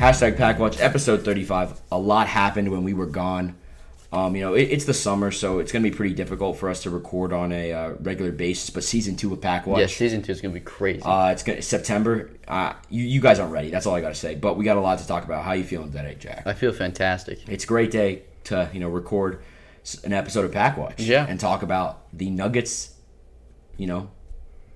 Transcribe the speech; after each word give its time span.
Hashtag 0.00 0.36
Packwatch, 0.38 0.80
episode 0.80 1.24
35. 1.24 1.78
A 1.92 1.98
lot 1.98 2.26
happened 2.26 2.70
when 2.70 2.84
we 2.84 2.94
were 2.94 3.06
gone. 3.06 3.56
Um, 4.12 4.34
you 4.34 4.42
know, 4.42 4.54
it, 4.54 4.62
it's 4.70 4.86
the 4.86 4.94
summer, 4.94 5.30
so 5.30 5.58
it's 5.58 5.70
going 5.72 5.82
to 5.84 5.90
be 5.90 5.94
pretty 5.94 6.14
difficult 6.14 6.56
for 6.56 6.70
us 6.70 6.82
to 6.84 6.90
record 6.90 7.34
on 7.34 7.52
a 7.52 7.72
uh, 7.72 7.90
regular 8.00 8.32
basis. 8.32 8.70
But 8.70 8.82
season 8.82 9.14
two 9.16 9.30
of 9.34 9.40
Packwatch, 9.40 9.78
Yeah, 9.78 9.86
season 9.86 10.22
two 10.22 10.32
is 10.32 10.40
gonna 10.40 10.54
be 10.54 10.60
crazy. 10.60 11.02
uh, 11.02 11.28
it's 11.30 11.42
gonna, 11.42 11.60
September. 11.60 12.30
Uh, 12.48 12.72
you, 12.88 13.04
you 13.04 13.20
guys 13.20 13.38
aren't 13.38 13.52
ready. 13.52 13.70
That's 13.70 13.84
all 13.86 13.94
I 13.94 14.00
got 14.00 14.08
to 14.08 14.14
say. 14.14 14.34
But 14.34 14.56
we 14.56 14.64
got 14.64 14.78
a 14.78 14.80
lot 14.80 14.98
to 15.00 15.06
talk 15.06 15.24
about. 15.24 15.44
How 15.44 15.52
you 15.52 15.64
feeling 15.64 15.92
today, 15.92 16.16
Jack? 16.18 16.46
I 16.46 16.54
feel 16.54 16.72
fantastic. 16.72 17.46
It's 17.48 17.64
a 17.64 17.66
great 17.66 17.90
day 17.90 18.22
to 18.44 18.70
you 18.72 18.80
know 18.80 18.88
record 18.88 19.42
an 20.02 20.12
episode 20.14 20.44
of 20.46 20.50
Packwatch. 20.50 20.94
Yeah. 20.98 21.26
and 21.28 21.38
talk 21.38 21.62
about 21.62 22.06
the 22.16 22.30
Nuggets. 22.30 22.94
You 23.76 23.86
know, 23.86 24.10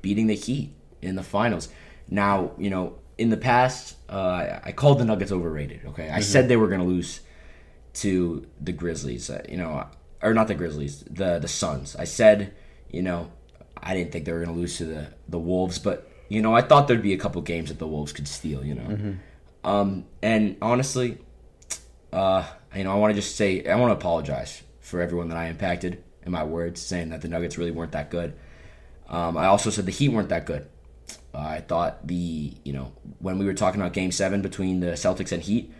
beating 0.02 0.26
the 0.26 0.36
Heat 0.36 0.74
in 1.02 1.16
the 1.16 1.22
finals. 1.24 1.70
Now, 2.08 2.52
you 2.58 2.68
know, 2.70 2.98
in 3.18 3.30
the 3.30 3.36
past, 3.36 3.96
uh, 4.08 4.60
I, 4.64 4.72
called 4.72 4.98
the 4.98 5.04
Nuggets 5.04 5.32
overrated. 5.32 5.82
Okay, 5.86 6.08
I 6.08 6.20
said 6.20 6.48
they 6.48 6.56
were 6.56 6.68
going 6.68 6.80
to 6.80 6.86
lose 6.86 7.20
to 7.94 8.46
the 8.60 8.72
Grizzlies. 8.72 9.30
Uh, 9.30 9.42
you 9.48 9.56
know, 9.56 9.86
or 10.22 10.34
not 10.34 10.48
the 10.48 10.54
Grizzlies, 10.54 11.04
the 11.08 11.38
the 11.38 11.48
Suns. 11.48 11.94
I 11.96 12.04
said, 12.04 12.54
you 12.90 13.02
know, 13.02 13.30
I 13.76 13.94
didn't 13.94 14.12
think 14.12 14.24
they 14.24 14.32
were 14.32 14.42
going 14.44 14.54
to 14.54 14.60
lose 14.60 14.76
to 14.78 14.84
the 14.84 15.08
the 15.28 15.38
Wolves, 15.38 15.78
but 15.78 16.10
you 16.28 16.42
know, 16.42 16.54
I 16.54 16.62
thought 16.62 16.88
there'd 16.88 17.02
be 17.02 17.12
a 17.12 17.18
couple 17.18 17.40
games 17.42 17.68
that 17.68 17.78
the 17.78 17.86
Wolves 17.86 18.12
could 18.12 18.26
steal. 18.26 18.64
You 18.64 18.74
know, 18.74 19.16
um, 19.62 20.06
and 20.22 20.56
honestly, 20.60 21.18
uh, 22.12 22.46
you 22.74 22.84
know, 22.84 22.92
I 22.92 22.96
want 22.96 23.14
to 23.14 23.20
just 23.20 23.36
say 23.36 23.64
I 23.66 23.76
want 23.76 23.90
to 23.90 23.96
apologize 23.96 24.62
for 24.80 25.00
everyone 25.00 25.28
that 25.28 25.38
I 25.38 25.46
impacted 25.46 26.02
in 26.24 26.32
my 26.32 26.44
words, 26.44 26.80
saying 26.80 27.10
that 27.10 27.20
the 27.20 27.28
Nuggets 27.28 27.58
really 27.58 27.70
weren't 27.70 27.92
that 27.92 28.10
good. 28.10 28.34
Um, 29.08 29.36
I 29.36 29.46
also 29.46 29.70
said 29.70 29.86
the 29.86 29.92
Heat 29.92 30.08
weren't 30.08 30.30
that 30.30 30.46
good. 30.46 30.66
Uh, 31.34 31.38
I 31.38 31.60
thought 31.60 32.06
the 32.06 32.52
you 32.64 32.72
know 32.72 32.92
when 33.18 33.38
we 33.38 33.44
were 33.44 33.54
talking 33.54 33.80
about 33.80 33.92
Game 33.92 34.12
Seven 34.12 34.42
between 34.42 34.80
the 34.80 34.92
Celtics 34.92 35.32
and 35.32 35.42
Heat, 35.42 35.72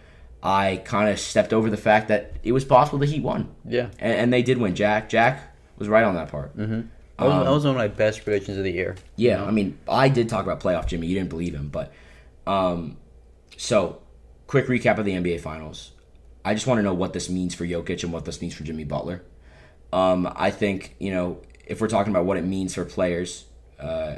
I 0.42 0.82
kind 0.84 1.08
of 1.08 1.18
stepped 1.20 1.52
over 1.52 1.70
the 1.70 1.76
fact 1.76 2.08
that 2.08 2.34
it 2.42 2.52
was 2.52 2.64
possible 2.64 2.98
the 2.98 3.06
Heat 3.06 3.22
won, 3.22 3.54
Yeah, 3.64 3.88
and, 3.98 4.12
and 4.14 4.32
they 4.32 4.42
did 4.42 4.58
win. 4.58 4.74
Jack 4.74 5.08
Jack 5.08 5.54
was 5.78 5.88
right 5.88 6.04
on 6.04 6.14
that 6.14 6.28
part. 6.28 6.54
that 7.18 7.26
was, 7.26 7.44
that 7.44 7.50
was 7.50 7.64
one 7.64 7.74
of 7.74 7.78
my 7.78 7.88
best 7.88 8.24
predictions 8.24 8.58
of 8.58 8.64
the 8.64 8.72
year. 8.72 8.96
Yeah, 9.16 9.44
I 9.44 9.50
mean, 9.50 9.78
I 9.88 10.08
did 10.08 10.28
talk 10.28 10.44
about 10.44 10.60
playoff 10.60 10.86
Jimmy. 10.86 11.06
You 11.06 11.14
didn't 11.14 11.30
believe 11.30 11.54
him, 11.54 11.68
but 11.68 11.92
um, 12.46 12.96
so 13.56 14.02
quick 14.46 14.66
recap 14.66 14.98
of 14.98 15.04
the 15.04 15.12
NBA 15.12 15.40
Finals. 15.40 15.92
I 16.44 16.54
just 16.54 16.66
want 16.66 16.78
to 16.78 16.82
know 16.82 16.94
what 16.94 17.12
this 17.12 17.30
means 17.30 17.54
for 17.54 17.64
Jokic 17.64 18.02
and 18.02 18.12
what 18.12 18.24
this 18.24 18.40
means 18.40 18.54
for 18.54 18.64
Jimmy 18.64 18.84
Butler. 18.84 19.22
Um, 19.92 20.30
I 20.34 20.50
think 20.50 20.96
you 20.98 21.12
know 21.12 21.40
if 21.66 21.80
we're 21.80 21.88
talking 21.88 22.12
about 22.12 22.24
what 22.26 22.36
it 22.36 22.44
means 22.44 22.74
for 22.74 22.84
players 22.84 23.46
uh, 23.78 24.16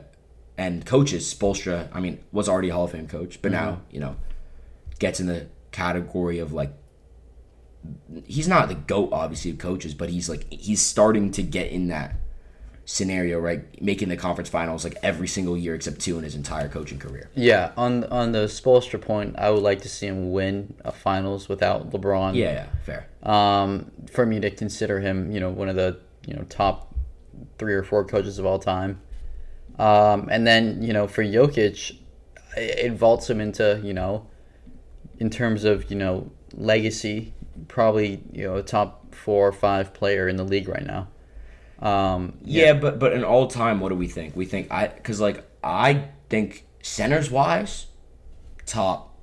and 0.58 0.86
coaches, 0.86 1.32
Spoelstra, 1.32 1.88
I 1.92 2.00
mean, 2.00 2.22
was 2.32 2.48
already 2.48 2.70
a 2.70 2.74
Hall 2.74 2.84
of 2.84 2.92
Fame 2.92 3.08
coach, 3.08 3.40
but 3.42 3.52
now 3.52 3.80
you 3.90 4.00
know 4.00 4.16
gets 4.98 5.20
in 5.20 5.26
the 5.26 5.46
category 5.72 6.38
of 6.38 6.52
like 6.52 6.72
he's 8.24 8.48
not 8.48 8.68
the 8.68 8.74
goat 8.74 9.10
obviously 9.12 9.50
of 9.50 9.58
coaches, 9.58 9.94
but 9.94 10.08
he's 10.08 10.28
like 10.28 10.50
he's 10.52 10.82
starting 10.82 11.30
to 11.32 11.42
get 11.42 11.70
in 11.70 11.88
that 11.88 12.16
scenario, 12.86 13.38
right? 13.38 13.82
Making 13.82 14.08
the 14.08 14.16
conference 14.16 14.48
finals 14.48 14.84
like 14.84 14.96
every 15.02 15.28
single 15.28 15.56
year 15.56 15.74
except 15.74 16.00
two 16.00 16.16
in 16.16 16.24
his 16.24 16.34
entire 16.34 16.68
coaching 16.68 16.98
career. 16.98 17.30
Yeah, 17.34 17.72
on 17.76 18.04
on 18.04 18.32
the 18.32 18.46
Spoelstra 18.46 19.00
point, 19.00 19.34
I 19.38 19.50
would 19.50 19.62
like 19.62 19.82
to 19.82 19.88
see 19.88 20.06
him 20.06 20.32
win 20.32 20.74
a 20.84 20.92
finals 20.92 21.48
without 21.48 21.90
LeBron. 21.90 22.34
Yeah, 22.34 22.52
yeah, 22.52 22.66
fair. 22.84 23.08
Um, 23.22 23.90
for 24.10 24.24
me 24.24 24.40
to 24.40 24.50
consider 24.50 25.00
him, 25.00 25.30
you 25.30 25.40
know, 25.40 25.50
one 25.50 25.68
of 25.68 25.76
the 25.76 25.98
you 26.26 26.34
know 26.34 26.44
top 26.48 26.94
three 27.58 27.74
or 27.74 27.82
four 27.82 28.04
coaches 28.04 28.38
of 28.38 28.46
all 28.46 28.58
time. 28.58 29.00
Um, 29.78 30.28
and 30.30 30.46
then 30.46 30.82
you 30.82 30.92
know 30.92 31.06
for 31.06 31.22
Jokic, 31.22 31.96
it 32.56 32.92
vaults 32.92 33.28
him 33.28 33.40
into 33.40 33.80
you 33.82 33.94
know, 33.94 34.26
in 35.18 35.30
terms 35.30 35.64
of 35.64 35.90
you 35.90 35.96
know 35.96 36.30
legacy, 36.54 37.34
probably 37.68 38.22
you 38.32 38.44
know 38.44 38.56
a 38.56 38.62
top 38.62 39.14
four 39.14 39.46
or 39.46 39.52
five 39.52 39.92
player 39.92 40.28
in 40.28 40.36
the 40.36 40.44
league 40.44 40.68
right 40.68 40.86
now. 40.86 41.08
Um, 41.80 42.38
Yeah, 42.42 42.72
but 42.72 42.98
but 42.98 43.12
in 43.12 43.24
all 43.24 43.48
time, 43.48 43.80
what 43.80 43.90
do 43.90 43.94
we 43.94 44.08
think? 44.08 44.34
We 44.34 44.46
think 44.46 44.70
I 44.70 44.88
because 44.88 45.20
like 45.20 45.44
I 45.62 46.08
think 46.28 46.64
centers 46.82 47.30
wise, 47.30 47.86
top 48.64 49.18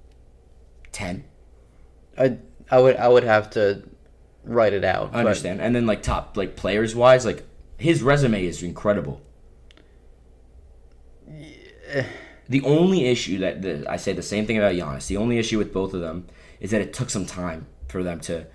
ten. 0.92 1.24
I 2.18 2.38
I 2.70 2.80
would 2.80 2.96
I 2.98 3.08
would 3.08 3.24
have 3.24 3.50
to 3.52 3.84
write 4.44 4.74
it 4.74 4.84
out. 4.84 5.12
I 5.14 5.20
understand, 5.20 5.62
and 5.62 5.76
then 5.76 5.88
like 5.88 6.04
top 6.04 6.38
like 6.38 6.56
players 6.56 6.96
wise, 6.96 7.26
like 7.26 7.44
his 7.78 8.04
resume 8.04 8.46
is 8.46 8.62
incredible. 8.62 9.22
The 12.50 12.62
only 12.64 13.06
issue 13.06 13.38
that 13.40 13.62
the, 13.62 13.86
I 13.90 13.96
say 13.98 14.14
the 14.14 14.22
same 14.22 14.46
thing 14.46 14.58
about 14.58 14.74
Giannis. 14.74 15.08
The 15.08 15.18
only 15.18 15.38
issue 15.40 15.58
with 15.58 15.72
both 15.74 15.94
of 15.94 16.02
them 16.02 16.28
is 16.60 16.72
that 16.72 16.82
it 16.82 16.94
took 16.94 17.10
some 17.10 17.26
time 17.26 17.68
for 17.88 18.04
them 18.04 18.20
to 18.22 18.48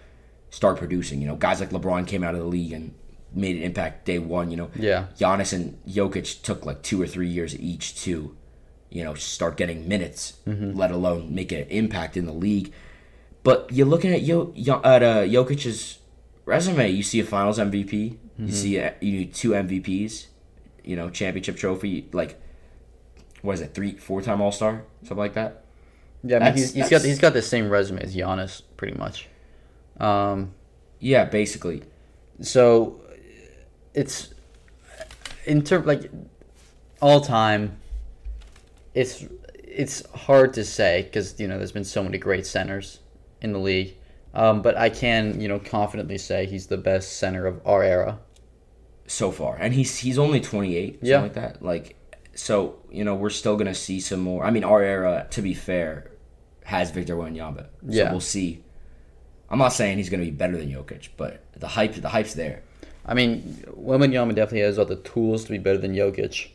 start 0.50 0.76
producing. 0.78 1.20
You 1.22 1.28
know, 1.28 1.36
guys 1.36 1.60
like 1.60 1.70
LeBron 1.70 2.06
came 2.06 2.22
out 2.22 2.34
of 2.34 2.40
the 2.40 2.46
league 2.46 2.72
and 2.72 2.94
made 3.32 3.56
an 3.56 3.62
impact 3.62 4.04
day 4.04 4.18
one. 4.18 4.50
You 4.50 4.58
know, 4.58 4.70
Yeah. 4.74 5.06
Giannis 5.18 5.52
and 5.52 5.78
Jokic 5.88 6.42
took 6.42 6.66
like 6.66 6.82
two 6.82 7.00
or 7.00 7.06
three 7.06 7.28
years 7.28 7.58
each 7.58 8.00
to, 8.02 8.36
you 8.90 9.04
know, 9.04 9.14
start 9.14 9.56
getting 9.56 9.88
minutes, 9.88 10.34
let 10.46 10.90
alone 10.90 11.34
make 11.34 11.50
an 11.52 11.66
impact 11.68 12.16
in 12.16 12.26
the 12.26 12.32
league. 12.32 12.72
But 13.42 13.70
you're 13.72 13.86
looking 13.86 14.12
at 14.12 14.22
Yo, 14.22 14.52
Yo- 14.54 14.82
at 14.84 15.02
uh, 15.02 15.22
Jokic's 15.24 15.98
resume. 16.44 16.90
You 16.90 17.02
see 17.02 17.20
a 17.20 17.24
Finals 17.24 17.58
MVP. 17.58 18.16
You 18.38 18.52
see 18.52 18.78
uh 18.78 18.90
you 19.00 19.12
need 19.12 19.34
two 19.34 19.50
MVPs. 19.50 20.26
You 20.84 20.96
know, 20.96 21.08
championship 21.10 21.56
trophy. 21.56 22.08
Like, 22.12 22.40
what 23.42 23.52
is 23.54 23.60
it? 23.60 23.74
Three, 23.74 23.92
four 23.96 24.20
time 24.22 24.40
All 24.40 24.52
Star, 24.52 24.84
something 25.02 25.16
like 25.16 25.34
that. 25.34 25.64
Yeah, 26.24 26.38
I 26.38 26.44
mean, 26.46 26.54
he's, 26.54 26.74
he's 26.74 26.88
got 26.88 27.02
he's 27.02 27.18
got 27.18 27.32
the 27.32 27.42
same 27.42 27.68
resume 27.70 28.02
as 28.02 28.14
Giannis, 28.14 28.62
pretty 28.76 28.96
much. 28.98 29.28
Um, 30.00 30.52
Yeah, 31.00 31.24
basically. 31.26 31.82
so 32.40 33.00
it's 33.94 34.32
in 35.46 35.62
term 35.62 35.84
like 35.86 36.10
all 37.00 37.20
time. 37.20 37.78
It's 38.94 39.24
it's 39.54 40.04
hard 40.10 40.54
to 40.54 40.64
say 40.64 41.02
because 41.02 41.38
you 41.38 41.46
know 41.46 41.56
there's 41.58 41.72
been 41.72 41.84
so 41.84 42.02
many 42.02 42.18
great 42.18 42.46
centers 42.46 42.98
in 43.40 43.52
the 43.52 43.58
league, 43.60 43.94
um, 44.34 44.60
but 44.62 44.76
I 44.76 44.90
can 44.90 45.40
you 45.40 45.46
know 45.46 45.58
confidently 45.60 46.18
say 46.18 46.46
he's 46.46 46.66
the 46.66 46.76
best 46.78 47.16
center 47.18 47.46
of 47.46 47.60
our 47.64 47.82
era. 47.84 48.18
so 49.06 49.30
far, 49.30 49.56
and 49.60 49.72
he's 49.72 49.96
he's 49.98 50.18
only 50.18 50.40
28, 50.40 50.94
something 50.94 51.08
Yeah. 51.08 51.20
like 51.22 51.34
that. 51.34 51.62
Like, 51.62 51.94
so 52.38 52.76
you 52.90 53.04
know, 53.04 53.14
we're 53.14 53.30
still 53.30 53.56
gonna 53.56 53.74
see 53.74 54.00
some 54.00 54.20
more. 54.20 54.44
I 54.44 54.50
mean, 54.50 54.64
our 54.64 54.82
era, 54.82 55.26
to 55.30 55.42
be 55.42 55.54
fair, 55.54 56.10
has 56.64 56.90
Victor 56.90 57.16
Wembanyama. 57.16 57.64
So 57.64 57.68
Yeah. 57.88 58.10
we'll 58.12 58.20
see. 58.20 58.62
I'm 59.50 59.58
not 59.58 59.72
saying 59.72 59.98
he's 59.98 60.08
gonna 60.10 60.24
be 60.24 60.30
better 60.30 60.56
than 60.56 60.70
Jokic, 60.70 61.08
but 61.16 61.42
the 61.56 61.68
hype, 61.68 61.94
the 61.94 62.08
hype's 62.10 62.34
there. 62.34 62.62
I 63.04 63.14
mean, 63.14 63.64
Wembanyama 63.76 64.34
definitely 64.34 64.60
has 64.60 64.78
all 64.78 64.84
the 64.84 64.96
tools 64.96 65.44
to 65.44 65.50
be 65.50 65.58
better 65.58 65.78
than 65.78 65.94
Jokic. 65.94 66.48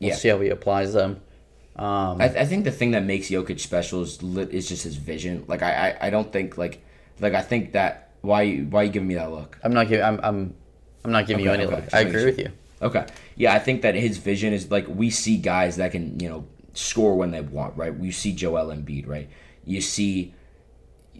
We'll 0.00 0.10
Yeah. 0.10 0.16
see 0.16 0.28
how 0.28 0.40
he 0.40 0.48
applies 0.48 0.92
them. 0.94 1.20
Um, 1.76 2.20
I, 2.20 2.24
I 2.24 2.44
think 2.44 2.64
the 2.64 2.70
thing 2.72 2.90
that 2.90 3.04
makes 3.04 3.28
Jokic 3.28 3.60
special 3.60 4.02
is 4.02 4.22
lit, 4.22 4.52
is 4.52 4.68
just 4.68 4.82
his 4.84 4.96
vision. 4.96 5.44
Like, 5.46 5.62
I, 5.62 5.90
I, 6.00 6.06
I 6.06 6.10
don't 6.10 6.32
think 6.32 6.58
like 6.58 6.82
like 7.20 7.34
I 7.34 7.42
think 7.42 7.72
that 7.72 8.10
why 8.22 8.42
you 8.42 8.64
why 8.70 8.82
you 8.84 8.90
giving 8.90 9.08
me 9.08 9.14
that 9.14 9.30
look? 9.30 9.58
I'm 9.62 9.72
not 9.72 9.88
giving. 9.88 10.04
I'm. 10.04 10.18
I'm. 10.22 10.54
I'm 11.04 11.12
not 11.12 11.26
giving 11.26 11.44
you 11.44 11.50
any. 11.52 11.64
okay, 11.64 11.74
look. 11.74 11.84
just 11.84 11.94
I 11.94 12.00
agree 12.00 12.12
sure. 12.20 12.26
with 12.26 12.38
you. 12.38 12.50
Okay. 12.80 13.04
Yeah, 13.36 13.54
I 13.54 13.58
think 13.58 13.82
that 13.82 13.94
his 13.94 14.18
vision 14.18 14.52
is 14.52 14.70
like 14.70 14.86
we 14.88 15.10
see 15.10 15.36
guys 15.36 15.76
that 15.76 15.92
can, 15.92 16.18
you 16.20 16.28
know, 16.28 16.46
score 16.74 17.16
when 17.16 17.30
they 17.30 17.40
want, 17.40 17.76
right? 17.76 17.96
We 17.96 18.10
see 18.10 18.32
Joel 18.32 18.66
Embiid, 18.66 19.06
right? 19.06 19.28
You 19.64 19.80
see 19.80 20.34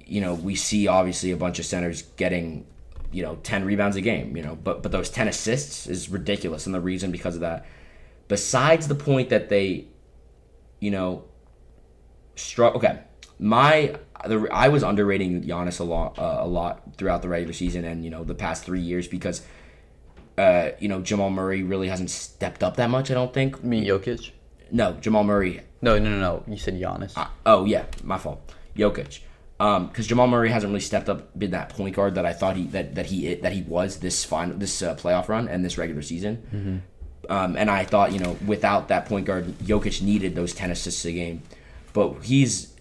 you 0.05 0.21
know, 0.21 0.34
we 0.34 0.55
see 0.55 0.89
obviously 0.89 1.31
a 1.31 1.37
bunch 1.37 1.59
of 1.59 1.65
centers 1.65 2.03
getting, 2.17 2.67
you 3.12 3.23
know, 3.23 3.37
10 3.45 3.64
rebounds 3.64 3.97
a 3.97 4.00
game, 4.00 4.37
you 4.37 4.43
know, 4.43 4.56
but 4.56 4.82
but 4.82 4.93
those 4.93 5.11
10 5.11 5.29
assists 5.29 5.87
is 5.87 6.09
ridiculous 6.09 6.67
and 6.67 6.75
the 6.75 6.81
reason 6.81 7.11
because 7.11 7.35
of 7.35 7.41
that 7.41 7.67
besides 8.29 8.88
the 8.88 8.94
point 8.94 9.29
that 9.29 9.49
they 9.49 9.87
you 10.82 10.91
know, 10.91 11.25
struck 12.35 12.75
okay. 12.75 12.99
My 13.38 13.94
the, 14.26 14.49
I 14.53 14.69
was 14.69 14.82
underrating 14.82 15.44
Giannis 15.44 15.79
a 15.79 15.85
lot 15.85 16.19
uh, 16.19 16.38
a 16.41 16.47
lot 16.47 16.97
throughout 16.97 17.23
the 17.23 17.29
regular 17.29 17.53
season 17.53 17.85
and 17.85 18.05
you 18.05 18.11
know 18.11 18.25
the 18.25 18.35
past 18.35 18.64
3 18.64 18.81
years 18.81 19.06
because 19.06 19.43
uh, 20.38 20.70
you 20.79 20.88
know, 20.88 21.00
Jamal 21.00 21.31
Murray 21.31 21.62
really 21.62 21.88
hasn't 21.88 22.11
stepped 22.11 22.62
up 22.62 22.76
that 22.76 22.90
much, 22.90 23.11
I 23.11 23.14
don't 23.14 23.32
think. 23.34 23.56
I 23.58 23.67
mean 23.67 23.84
Jokic. 23.84 24.31
No, 24.70 24.93
Jamal 24.94 25.25
Murray. 25.25 25.61
No, 25.82 25.99
no, 25.99 26.11
no, 26.11 26.19
no. 26.19 26.44
You 26.46 26.56
said 26.56 26.75
Giannis. 26.81 27.12
Uh, 27.17 27.26
oh, 27.44 27.64
yeah, 27.64 27.84
my 28.02 28.17
fault. 28.19 28.40
Jokic. 28.76 29.20
Um, 29.61 29.87
because 29.88 30.06
Jamal 30.06 30.26
Murray 30.26 30.49
hasn't 30.50 30.70
really 30.70 30.81
stepped 30.81 31.08
up, 31.08 31.38
been 31.38 31.50
that 31.52 31.69
point 31.69 31.94
guard 31.94 32.14
that 32.17 32.26
I 32.26 32.32
thought 32.32 32.56
he 32.56 32.64
that, 32.69 32.94
that 32.96 33.06
he 33.06 33.34
that 33.37 33.52
he 33.52 33.62
was 33.62 33.99
this 33.99 34.25
final 34.25 34.56
this 34.56 34.82
uh, 34.82 34.96
playoff 34.96 35.29
run 35.29 35.46
and 35.46 35.64
this 35.64 35.79
regular 35.79 36.02
season. 36.02 36.82
Um, 37.28 37.56
and 37.56 37.70
I 37.70 37.85
thought 37.85 38.12
you 38.12 38.19
know 38.19 38.37
without 38.44 38.88
that 38.88 39.06
point 39.06 39.26
guard, 39.26 39.46
Jokic 39.58 40.02
needed 40.02 40.35
those 40.35 40.52
ten 40.52 40.73
assists 40.73 41.05
a 41.05 41.12
game, 41.12 41.43
but 41.93 42.14
he's 42.25 42.75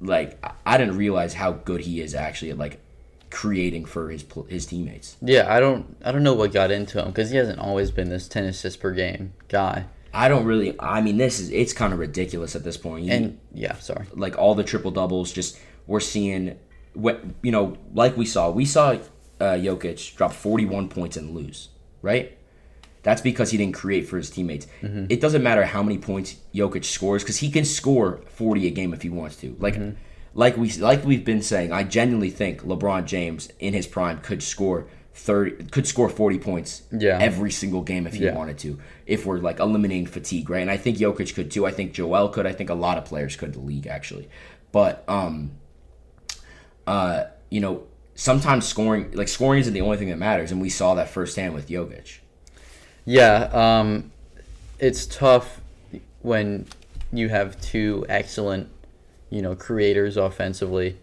like 0.00 0.36
I- 0.44 0.52
I 0.66 0.76
didn't 0.76 0.98
realize 0.98 1.32
how 1.32 1.52
good 1.52 1.80
he 1.82 2.02
is 2.02 2.14
actually 2.14 2.50
at 2.50 2.58
like 2.58 2.80
creating 3.30 3.84
for 3.84 4.10
his 4.10 4.24
his 4.48 4.66
teammates. 4.66 5.16
yeah, 5.20 5.52
I 5.54 5.60
don't. 5.60 5.96
I 6.04 6.12
don't 6.12 6.22
know 6.22 6.34
what 6.34 6.52
got 6.52 6.70
into 6.70 7.00
him 7.00 7.08
because 7.08 7.30
he 7.30 7.36
hasn't 7.36 7.58
always 7.58 7.90
been 7.90 8.08
this 8.08 8.28
ten 8.28 8.44
assists 8.44 8.76
per 8.80 8.92
game 8.92 9.32
guy. 9.48 9.86
I 10.14 10.28
don't 10.28 10.44
really. 10.46 10.74
I 10.80 11.00
mean, 11.02 11.16
this 11.18 11.40
is 11.40 11.50
it's 11.50 11.72
kind 11.72 11.92
of 11.92 11.98
ridiculous 11.98 12.56
at 12.56 12.64
this 12.64 12.76
point. 12.76 13.04
You- 13.04 13.12
And 13.12 13.38
yeah, 13.52 13.74
sorry. 13.76 14.06
like 14.14 14.38
all 14.38 14.54
the 14.54 14.64
triple 14.64 14.90
doubles, 14.90 15.32
just 15.32 15.58
we're 15.86 16.00
seeing 16.00 16.58
what 16.94 17.22
you 17.42 17.52
know, 17.52 17.76
like 17.94 18.16
we 18.16 18.24
saw, 18.26 18.50
we 18.50 18.64
saw 18.64 18.92
uh, 19.40 19.44
Jokic 19.54 20.16
drop 20.16 20.32
41 20.32 20.88
points 20.88 21.16
and 21.18 21.34
lose, 21.34 21.68
right? 22.00 22.38
That's 23.02 23.20
because 23.20 23.50
he 23.50 23.58
didn't 23.58 23.74
create 23.74 24.08
for 24.08 24.16
his 24.16 24.30
teammates. 24.30 24.66
It 24.82 25.20
doesn't 25.20 25.42
matter 25.42 25.64
how 25.64 25.82
many 25.82 25.96
points 25.98 26.36
Jokic 26.54 26.84
scores 26.84 27.22
because 27.22 27.36
he 27.36 27.50
can 27.50 27.64
score 27.64 28.20
40 28.30 28.66
a 28.66 28.70
game 28.70 28.92
if 28.94 29.02
he 29.02 29.10
wants 29.10 29.36
to. 29.36 29.54
Like, 29.60 29.78
like 30.36 30.56
we 30.56 30.70
like 30.74 31.04
we've 31.04 31.24
been 31.24 31.42
saying, 31.42 31.72
I 31.72 31.82
genuinely 31.82 32.30
think 32.30 32.62
LeBron 32.62 33.06
James 33.06 33.48
in 33.58 33.72
his 33.74 33.86
prime 33.86 34.18
could 34.20 34.42
score 34.42 34.86
30, 35.14 35.64
could 35.70 35.86
score 35.86 36.10
40 36.10 36.38
points 36.38 36.82
Yeah. 36.92 37.18
every 37.20 37.50
single 37.50 37.80
game 37.82 38.06
if 38.06 38.14
he 38.14 38.24
Yeah. 38.24 38.34
wanted 38.34 38.58
to. 38.58 38.78
If 39.06 39.24
we're 39.24 39.38
like 39.38 39.58
eliminating 39.60 40.06
fatigue, 40.06 40.50
right? 40.50 40.60
And 40.60 40.70
I 40.70 40.76
think 40.76 40.98
Jokic 40.98 41.34
could 41.34 41.50
too. 41.50 41.64
I 41.66 41.70
think 41.72 41.92
Joel 41.94 42.28
could. 42.28 42.46
I 42.46 42.52
think 42.52 42.68
a 42.70 42.74
lot 42.74 42.98
of 42.98 43.06
players 43.06 43.34
could 43.34 43.54
the 43.54 43.60
league 43.60 43.86
actually. 43.86 44.28
But 44.72 45.04
um, 45.08 45.52
uh, 46.86 47.24
you 47.50 47.60
know, 47.60 47.84
sometimes 48.14 48.66
scoring 48.66 49.10
like 49.14 49.28
scoring 49.28 49.60
isn't 49.60 49.72
the 49.72 49.80
only 49.80 49.96
thing 49.96 50.08
that 50.10 50.18
matters, 50.18 50.52
and 50.52 50.60
we 50.60 50.68
saw 50.68 50.94
that 50.94 51.08
firsthand 51.08 51.54
with 51.54 51.68
Jokic. 51.68 52.18
Yeah, 53.06 53.48
um, 53.52 54.10
it's 54.78 55.06
tough 55.06 55.60
when 56.20 56.66
you 57.12 57.28
have 57.28 57.58
two 57.60 58.04
excellent, 58.08 58.68
you 59.30 59.42
know, 59.42 59.54
creators 59.54 60.16
offensively. 60.16 60.98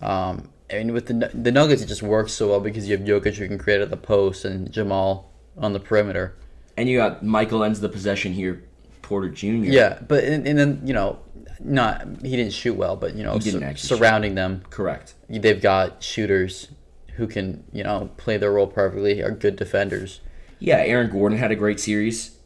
Um, 0.00 0.48
and 0.70 0.92
with 0.92 1.06
the 1.06 1.30
the 1.34 1.50
Nuggets, 1.52 1.82
it 1.82 1.86
just 1.86 2.02
works 2.02 2.32
so 2.32 2.48
well 2.48 2.60
because 2.60 2.88
you 2.88 2.96
have 2.96 3.06
Jokic 3.06 3.36
who 3.36 3.48
can 3.48 3.58
create 3.58 3.80
at 3.80 3.90
the 3.90 3.96
post 3.96 4.44
and 4.44 4.70
Jamal 4.70 5.30
on 5.56 5.72
the 5.72 5.80
perimeter. 5.80 6.36
And 6.76 6.88
you 6.88 6.98
got 6.98 7.22
Michael 7.24 7.64
ends 7.64 7.80
the 7.80 7.88
possession 7.88 8.32
here, 8.32 8.62
Porter 9.02 9.28
Jr. 9.30 9.46
Yeah, 9.64 9.98
but 10.06 10.24
and, 10.24 10.46
and 10.46 10.58
then 10.58 10.80
you 10.84 10.92
know, 10.92 11.18
not 11.58 12.06
he 12.22 12.36
didn't 12.36 12.52
shoot 12.52 12.74
well, 12.76 12.96
but 12.96 13.14
you 13.16 13.24
know, 13.24 13.32
He 13.34 13.38
didn't 13.40 13.60
sur- 13.60 13.66
actually 13.66 13.88
shoot. 13.88 13.96
surrounding 13.98 14.34
them, 14.34 14.62
correct. 14.70 15.14
they've 15.28 15.60
got 15.60 16.02
shooters 16.02 16.68
who 17.16 17.26
can 17.26 17.64
you 17.72 17.82
know 17.82 18.10
play 18.16 18.36
their 18.36 18.52
role 18.52 18.66
perfectly, 18.68 19.20
are 19.22 19.30
good 19.32 19.56
defenders. 19.56 20.20
Yeah, 20.60 20.76
Aaron 20.78 21.10
Gordon 21.10 21.38
had 21.38 21.50
a 21.50 21.56
great 21.56 21.80
series. 21.80 22.36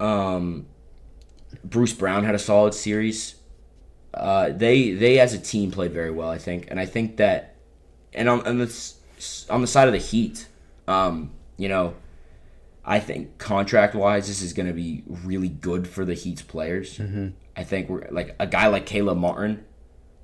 Um, 0.00 0.66
Bruce 1.64 1.92
Brown 1.94 2.24
had 2.24 2.34
a 2.34 2.38
solid 2.38 2.74
series. 2.74 3.36
Uh, 4.18 4.50
they 4.50 4.92
they 4.92 5.20
as 5.20 5.32
a 5.32 5.38
team 5.38 5.70
played 5.70 5.92
very 5.92 6.10
well, 6.10 6.28
I 6.28 6.38
think, 6.38 6.66
and 6.70 6.80
I 6.80 6.86
think 6.86 7.16
that, 7.18 7.54
and 8.12 8.28
on, 8.28 8.46
on 8.46 8.58
the 8.58 8.92
on 9.48 9.60
the 9.60 9.66
side 9.66 9.86
of 9.86 9.92
the 9.92 9.98
Heat, 9.98 10.48
um, 10.86 11.30
you 11.56 11.68
know, 11.68 11.94
I 12.84 13.00
think 13.00 13.38
contract 13.38 13.94
wise, 13.94 14.28
this 14.28 14.42
is 14.42 14.52
going 14.52 14.66
to 14.66 14.72
be 14.72 15.04
really 15.06 15.48
good 15.48 15.86
for 15.86 16.04
the 16.04 16.14
Heat's 16.14 16.42
players. 16.42 16.98
Mm-hmm. 16.98 17.28
I 17.56 17.64
think 17.64 17.88
we're 17.88 18.08
like 18.10 18.34
a 18.38 18.46
guy 18.46 18.66
like 18.68 18.86
Caleb 18.86 19.18
Martin 19.18 19.64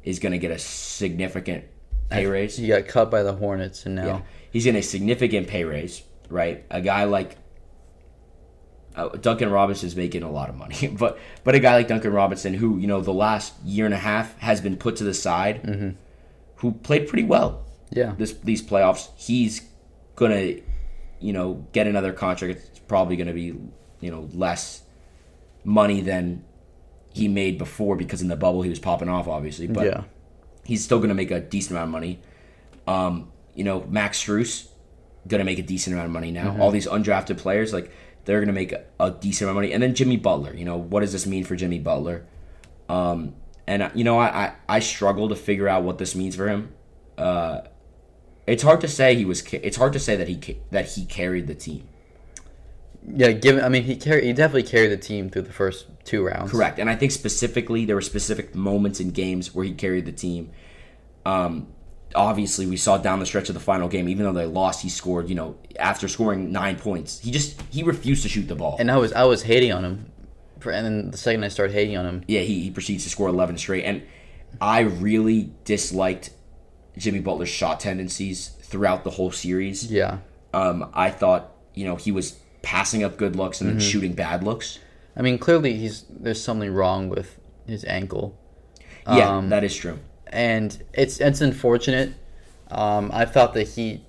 is 0.03 0.19
going 0.19 0.33
to 0.33 0.39
get 0.39 0.51
a 0.51 0.59
significant 0.59 1.65
pay 2.11 2.27
raise. 2.27 2.57
He 2.57 2.69
got 2.69 2.87
cut 2.87 3.11
by 3.11 3.23
the 3.23 3.33
Hornets, 3.33 3.87
and 3.87 3.95
now 3.95 4.07
Yeah. 4.07 4.21
He's 4.51 4.65
getting 4.65 4.79
a 4.79 4.83
significant 4.83 5.49
pay 5.49 5.65
raise, 5.65 6.03
right? 6.29 6.65
A 6.71 6.81
guy 6.81 7.05
like 7.05 7.37
uh, 8.97 9.09
Duncan 9.09 9.51
Robinson's 9.51 9.97
making 9.97 10.23
a 10.23 10.31
lot 10.31 10.49
of 10.49 10.57
money, 10.57 10.89
but 10.99 11.19
but 11.43 11.55
a 11.55 11.61
guy 11.61 11.75
like 11.75 11.89
Duncan 11.89 12.13
Robinson, 12.13 12.55
who 12.55 12.79
you 12.79 12.87
know 12.87 13.01
the 13.01 13.13
last 13.13 13.55
year 13.65 13.85
and 13.85 13.95
a 13.95 13.99
half 13.99 14.39
has 14.39 14.61
been 14.61 14.77
put 14.77 14.97
to 14.97 15.05
the 15.05 15.15
side, 15.15 15.97
who 16.57 16.73
played 16.73 17.09
pretty 17.09 17.25
well 17.25 17.65
yeah, 17.95 18.15
this 18.19 18.33
these 18.33 18.63
playoffs, 18.63 19.09
he's 19.17 19.63
gonna 20.17 20.57
you 21.21 21.33
know 21.33 21.67
get 21.73 21.87
another 21.87 22.13
contract. 22.13 22.59
It's 22.59 22.79
probably 22.81 23.17
gonna 23.17 23.33
be 23.33 23.55
you 24.01 24.11
know 24.11 24.29
less 24.33 24.83
money 25.63 26.01
than 26.01 26.45
he 27.13 27.29
made 27.29 27.57
before 27.57 27.97
because 27.97 28.21
in 28.21 28.29
the 28.29 28.37
bubble 28.37 28.63
he 28.63 28.71
was 28.71 28.81
popping 28.81 29.09
off, 29.09 29.29
obviously, 29.29 29.69
but 29.69 29.87
yeah. 29.87 30.03
he's 30.65 30.85
still 30.85 30.99
going 30.99 31.09
to 31.09 31.15
make 31.15 31.31
a 31.31 31.41
decent 31.41 31.71
amount 31.71 31.89
of 31.89 31.93
money. 31.93 32.21
Um, 32.89 33.31
you 33.55 33.63
know, 33.63 33.87
Max 33.89 34.23
Struess 34.23 34.67
going 35.29 35.39
to 35.39 35.45
make 35.45 35.61
a 35.61 35.63
decent 35.63 35.95
amount 35.95 36.07
of 36.07 36.13
money 36.13 36.33
now. 36.33 36.59
All 36.61 36.73
these 36.73 36.89
undrafted 36.89 37.39
players, 37.39 37.73
like 37.73 37.91
they're 38.25 38.39
going 38.39 38.49
to 38.49 38.55
make 38.55 38.73
a, 38.73 39.11
decent 39.11 39.49
amount 39.49 39.51
of 39.51 39.63
money. 39.63 39.73
And 39.73 39.83
then 39.83 39.95
Jimmy 39.95 40.17
Butler. 40.17 40.55
You 40.55 40.65
know, 40.65 40.77
what 40.77 41.01
does 41.01 41.13
this 41.13 41.27
mean 41.27 41.45
for 41.45 41.57
Jimmy 41.57 41.79
Butler? 41.79 42.27
Um, 42.89 43.35
and 43.67 43.83
uh, 43.83 43.91
you 43.95 44.05
know, 44.05 44.19
I, 44.19 44.27
I 44.27 44.53
I 44.69 44.79
struggle 44.81 45.29
to 45.31 45.37
figure 45.37 45.69
out 45.69 45.85
what 45.85 45.99
this 45.99 46.15
means 46.15 46.37
for 46.37 46.49
him. 46.49 46.73
Uh, 47.17 47.63
it's 48.47 48.63
hard 48.63 48.81
to 48.83 48.89
say 48.89 49.15
he 49.15 49.25
was. 49.25 49.43
It's 49.53 49.77
hard 49.77 49.93
to 49.95 49.99
say 49.99 50.17
that 50.17 50.29
he 50.29 50.59
that 50.71 50.87
he 50.87 51.05
carried 51.07 51.47
the 51.47 51.55
team. 51.55 51.89
Yeah, 53.07 53.33
given 53.33 53.65
I 53.65 53.69
mean 53.69 53.85
he 53.85 53.97
carried 53.97 54.25
he 54.25 54.33
definitely 54.33 54.65
carried 54.65 54.89
the 54.89 54.97
team 54.97 55.31
through 55.31 55.43
the 55.43 55.53
first 55.53 55.87
two 56.05 56.27
rounds. 56.27 56.51
Correct. 56.51 56.79
And 56.79 56.89
I 56.89 56.97
think 56.97 57.13
specifically 57.13 57.85
there 57.85 57.97
were 57.97 58.03
specific 58.03 58.55
moments 58.55 59.01
in 59.01 59.11
games 59.11 59.55
where 59.55 59.65
he 59.65 59.73
carried 59.73 60.07
the 60.07 60.13
team. 60.13 60.51
Um, 61.27 61.69
obviously, 62.15 62.67
we 62.67 62.77
saw 62.77 62.97
down 62.99 63.19
the 63.21 63.27
stretch 63.27 63.49
of 63.49 63.55
the 63.55 63.61
final 63.61 63.89
game, 63.89 64.09
even 64.09 64.25
though 64.25 64.33
they 64.33 64.47
lost, 64.47 64.83
he 64.83 64.89
scored. 64.89 65.29
You 65.29 65.35
know, 65.35 65.57
after 65.79 66.09
scoring 66.09 66.53
nine 66.53 66.77
points, 66.77 67.21
he 67.21 67.31
just 67.31 67.61
he 67.71 67.83
refused 67.83 68.23
to 68.23 68.29
shoot 68.29 68.49
the 68.49 68.55
ball. 68.55 68.77
And 68.79 68.91
I 68.91 68.97
was 68.97 69.13
I 69.13 69.25
was 69.25 69.43
hating 69.43 69.73
on 69.73 69.85
him, 69.85 70.11
for, 70.61 70.71
and 70.73 70.85
then 70.87 71.11
the 71.11 71.17
second 71.19 71.45
I 71.45 71.49
started 71.49 71.73
hating 71.73 71.97
on 71.97 72.07
him, 72.07 72.25
yeah, 72.29 72.41
he, 72.41 72.61
he 72.63 72.71
proceeds 72.71 73.05
to 73.05 73.11
score 73.11 73.29
eleven 73.29 73.59
straight. 73.59 73.85
And 73.85 74.03
I 74.61 74.81
really 74.81 75.53
disliked 75.65 76.31
Jimmy 76.97 77.21
Butler's 77.21 77.49
shot 77.49 77.81
tendencies 77.81 78.49
throughout 78.63 79.05
the 79.05 79.11
whole 79.11 79.31
series. 79.31 79.91
yeah. 79.91 80.19
Um, 80.53 80.89
I 80.95 81.11
thought 81.11 81.51
you 81.75 81.85
know 81.85 81.97
he 81.97 82.13
was 82.13 82.39
passing 82.63 83.03
up 83.03 83.17
good 83.17 83.35
looks 83.37 83.61
and 83.61 83.69
then 83.69 83.81
shooting 83.81 84.13
bad 84.15 84.43
looks. 84.45 84.79
I 85.17 85.23
mean 85.23 85.39
clearly 85.39 85.75
he's 85.75 86.05
there's 86.09 86.41
something 86.43 86.73
wrong 86.73 87.09
with 87.09 87.39
his 87.67 87.85
ankle, 87.85 88.39
Yeah, 89.07 89.37
Um, 89.37 89.49
that 89.49 89.65
is 89.65 89.75
true. 89.75 89.99
And 90.35 90.83
it's 90.93 91.21
it's 91.21 91.41
unfortunate. 91.41 92.13
Um, 92.71 93.11
I 93.13 93.25
thought 93.25 93.55
that 93.55 93.69
he, 93.69 94.03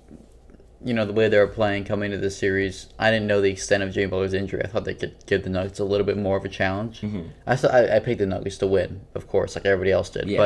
you 0.84 0.92
know, 0.92 1.04
the 1.04 1.12
way 1.12 1.28
they 1.28 1.38
were 1.38 1.46
playing 1.46 1.84
coming 1.84 2.12
into 2.12 2.18
this 2.18 2.36
series, 2.36 2.88
I 2.98 3.10
didn't 3.10 3.28
know 3.28 3.40
the 3.40 3.50
extent 3.50 3.82
of 3.82 3.92
Jimmy 3.92 4.06
Butler's 4.06 4.34
injury. 4.34 4.62
I 4.64 4.66
thought 4.66 4.84
they 4.84 4.94
could 4.94 5.14
give 5.26 5.44
the 5.44 5.50
Nuggets 5.50 5.78
a 5.78 5.84
little 5.84 6.06
bit 6.06 6.16
more 6.16 6.36
of 6.36 6.44
a 6.44 6.48
challenge. 6.48 7.04
I 7.46 7.56
thought 7.56 7.72
I, 7.72 7.96
I 7.96 7.98
picked 8.00 8.18
the 8.18 8.26
Nuggets 8.26 8.58
to 8.58 8.66
win, 8.66 9.02
of 9.14 9.28
course, 9.28 9.54
like 9.54 9.64
everybody 9.64 9.92
else 9.92 10.10
did. 10.10 10.28
Yeah. 10.28 10.38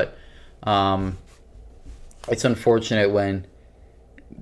But 0.62 0.70
um, 0.70 1.18
it's 2.28 2.44
unfortunate 2.44 3.10
when 3.10 3.46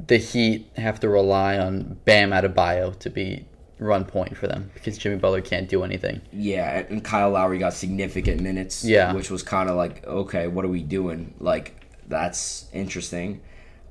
the 0.07 0.19
Heat 0.19 0.69
have 0.77 1.01
to 1.01 1.09
rely 1.09 1.59
on 1.59 1.99
Bam 2.05 2.31
Adebayo 2.31 2.99
to 2.99 3.11
be 3.11 3.47
run 3.79 4.05
point 4.05 4.37
for 4.37 4.47
them 4.47 4.71
because 4.75 4.99
Jimmy 4.99 5.17
Butler 5.17 5.41
can't 5.41 5.69
do 5.69 5.83
anything. 5.85 6.21
Yeah, 6.33 6.85
and 6.89 7.03
Kyle 7.05 7.31
Lowry 7.31 7.59
got 7.59 7.73
significant 7.75 8.41
minutes. 8.41 8.85
Yeah. 8.85 9.13
which 9.13 9.31
was 9.31 9.43
kind 9.43 9.69
of 9.69 9.77
like, 9.77 10.07
okay, 10.07 10.47
what 10.47 10.65
are 10.65 10.69
we 10.69 10.83
doing? 10.83 11.35
Like, 11.39 11.75
that's 12.09 12.67
interesting. 12.73 13.41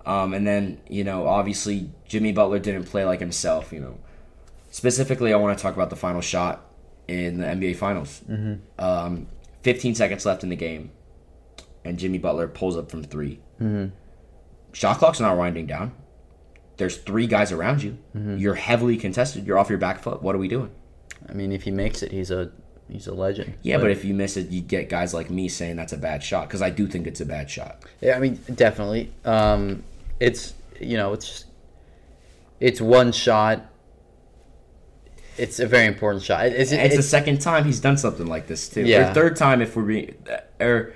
Um, 0.05 0.33
and 0.33 0.47
then 0.47 0.79
you 0.89 1.03
know, 1.03 1.27
obviously, 1.27 1.89
Jimmy 2.07 2.31
Butler 2.31 2.59
didn't 2.59 2.85
play 2.85 3.05
like 3.05 3.19
himself. 3.19 3.71
You 3.73 3.79
know, 3.81 3.97
specifically, 4.71 5.33
I 5.33 5.37
want 5.37 5.57
to 5.57 5.61
talk 5.61 5.75
about 5.75 5.89
the 5.89 5.95
final 5.95 6.21
shot 6.21 6.65
in 7.07 7.39
the 7.39 7.45
NBA 7.45 7.75
Finals. 7.75 8.21
Mm-hmm. 8.29 8.83
Um, 8.83 9.27
15 9.63 9.95
seconds 9.95 10.25
left 10.25 10.43
in 10.43 10.49
the 10.49 10.55
game, 10.55 10.91
and 11.83 11.97
Jimmy 11.99 12.17
Butler 12.17 12.47
pulls 12.47 12.77
up 12.77 12.89
from 12.89 13.03
3 13.03 13.39
Mm-hmm. 13.61 13.87
Shot 14.73 14.97
clock's 14.99 15.19
not 15.19 15.35
winding 15.35 15.65
down. 15.65 15.93
There's 16.77 16.97
three 16.97 17.27
guys 17.27 17.51
around 17.51 17.81
you. 17.83 17.97
You're 18.15 18.55
heavily 18.55 18.97
contested. 18.97 19.45
You're 19.47 19.57
off 19.57 19.69
your 19.69 19.79
back 19.79 19.99
foot. 20.01 20.21
What 20.21 20.35
are 20.35 20.39
we 20.39 20.47
doing? 20.47 20.69
I 21.27 21.33
mean, 21.33 21.51
if 21.51 21.63
he 21.63 21.71
makes 21.71 22.03
it, 22.03 22.11
he's 22.11 22.29
a 22.31 22.51
he's 22.89 23.07
a 23.07 23.13
legend. 23.13 23.55
Yeah, 23.63 23.77
but 23.79 23.89
if 23.91 24.05
you 24.05 24.13
miss 24.13 24.37
it, 24.37 24.49
you 24.49 24.61
get 24.61 24.87
guys 24.89 25.13
like 25.13 25.29
me 25.29 25.49
saying 25.49 25.75
that's 25.75 25.93
a 25.93 25.97
bad 25.97 26.23
shot 26.23 26.47
because 26.47 26.61
I 26.61 26.69
do 26.69 26.87
think 26.87 27.07
it's 27.07 27.19
a 27.21 27.25
bad 27.25 27.49
shot. 27.49 27.83
Yeah, 28.01 28.15
I 28.15 28.19
mean, 28.19 28.35
definitely. 28.53 29.11
Um, 29.25 29.83
it's 30.19 30.53
you 30.79 30.97
know, 30.97 31.13
it's 31.13 31.25
just, 31.27 31.45
it's 32.59 32.79
one 32.79 33.11
shot. 33.11 33.65
It's 35.37 35.59
a 35.59 35.67
very 35.67 35.85
important 35.85 36.23
shot. 36.23 36.47
It- 36.47 36.53
It's, 36.53 36.71
And 36.71 36.81
it's 36.81 36.95
the 36.95 37.03
second 37.03 37.41
time 37.41 37.65
he's 37.65 37.79
done 37.79 37.97
something 37.97 38.25
like 38.27 38.47
this 38.47 38.69
too. 38.69 38.83
Yeah. 38.83 39.11
Or 39.11 39.13
third 39.13 39.35
time 39.35 39.61
if 39.61 39.75
we're 39.75 39.83
being, 39.83 40.15
or 40.59 40.93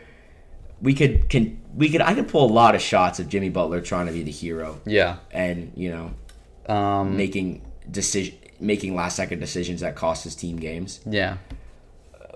we 0.82 0.94
could 0.96 1.30
can 1.30 1.61
we 1.76 1.90
could 1.90 2.02
I 2.02 2.14
could 2.14 2.28
pull 2.28 2.46
a 2.50 2.54
lot 2.54 2.76
of 2.76 2.82
shots 2.82 3.20
of 3.20 3.28
Jimmy 3.30 3.50
Butler 3.50 3.82
trying 3.82 4.08
to 4.08 4.12
be 4.14 4.24
the 4.24 4.32
hero 4.32 4.82
yeah. 4.86 5.18
and 5.32 5.72
you 5.76 5.90
know 5.92 6.14
Um, 6.74 7.18
making 7.18 7.62
decision 7.90 8.36
making 8.60 8.96
last 8.96 9.16
second 9.16 9.40
decisions 9.40 9.82
that 9.82 9.96
cost 9.96 10.24
his 10.24 10.36
team 10.36 10.58
games. 10.58 11.00
yeah. 11.06 11.38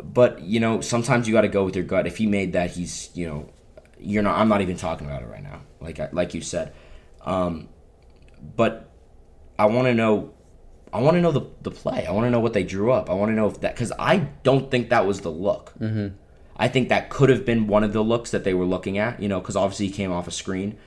But 0.03 0.41
you 0.41 0.59
know 0.59 0.81
sometimes 0.81 1.27
you 1.27 1.33
got 1.33 1.41
to 1.41 1.47
go 1.47 1.63
with 1.63 1.75
your 1.75 1.85
gut. 1.85 2.05
If 2.07 2.17
he 2.17 2.27
made 2.27 2.53
that, 2.53 2.71
he's 2.71 3.09
you 3.13 3.27
know 3.27 3.49
you're 3.99 4.23
not. 4.23 4.37
I'm 4.37 4.49
not 4.49 4.61
even 4.61 4.75
talking 4.75 5.07
about 5.07 5.21
it 5.21 5.27
right 5.27 5.41
now. 5.43 5.61
Like 5.79 5.99
I, 5.99 6.09
like 6.11 6.33
you 6.33 6.41
said. 6.41 6.73
Um, 7.21 7.69
but 8.55 8.89
I 9.57 9.65
want 9.67 9.87
to 9.87 9.93
know. 9.93 10.33
I 10.91 10.99
want 10.99 11.15
to 11.15 11.21
know 11.21 11.31
the 11.31 11.45
the 11.61 11.71
play. 11.71 12.05
I 12.05 12.11
want 12.11 12.25
to 12.25 12.29
know 12.29 12.41
what 12.41 12.51
they 12.53 12.63
drew 12.63 12.91
up. 12.91 13.09
I 13.09 13.13
want 13.13 13.29
to 13.31 13.35
know 13.35 13.47
if 13.47 13.61
that 13.61 13.73
because 13.73 13.93
I 13.97 14.17
don't 14.43 14.69
think 14.69 14.89
that 14.89 15.05
was 15.07 15.21
the 15.21 15.31
look. 15.31 15.73
Mm-hmm. 15.79 16.15
I 16.57 16.67
think 16.67 16.89
that 16.89 17.09
could 17.09 17.29
have 17.29 17.45
been 17.45 17.67
one 17.67 17.83
of 17.83 17.93
the 17.93 18.01
looks 18.01 18.31
that 18.31 18.43
they 18.43 18.53
were 18.53 18.65
looking 18.65 18.97
at. 18.97 19.21
You 19.21 19.27
know, 19.27 19.39
because 19.39 19.55
obviously 19.55 19.87
he 19.87 19.93
came 19.93 20.11
off 20.11 20.27
a 20.27 20.31
screen, 20.31 20.77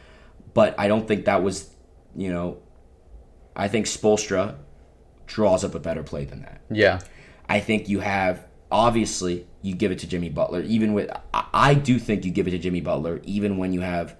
but 0.55 0.75
I 0.79 0.89
don't 0.89 1.07
think 1.07 1.25
that 1.27 1.43
was. 1.43 1.71
You 2.17 2.33
know, 2.33 2.59
I 3.55 3.69
think 3.69 3.87
Spoelstra 3.87 4.57
draws 5.27 5.63
up 5.63 5.75
a 5.75 5.79
better 5.79 6.03
play 6.03 6.25
than 6.25 6.43
that. 6.43 6.61
Yeah. 6.71 7.01
I 7.49 7.61
think 7.61 7.89
you 7.89 8.01
have 8.01 8.47
obviously 8.71 9.47
you 9.63 9.75
give 9.75 9.91
it 9.93 9.99
to 10.01 10.07
Jimmy 10.07 10.29
Butler. 10.29 10.63
Even 10.63 10.93
with, 10.95 11.11
I, 11.33 11.75
do 11.75 11.99
think 11.99 12.25
you 12.25 12.31
give 12.31 12.47
it 12.49 12.53
to 12.53 12.59
Jimmy 12.59 12.81
Butler, 12.81 13.21
even 13.25 13.57
when 13.57 13.73
you 13.73 13.81
have 13.81 14.17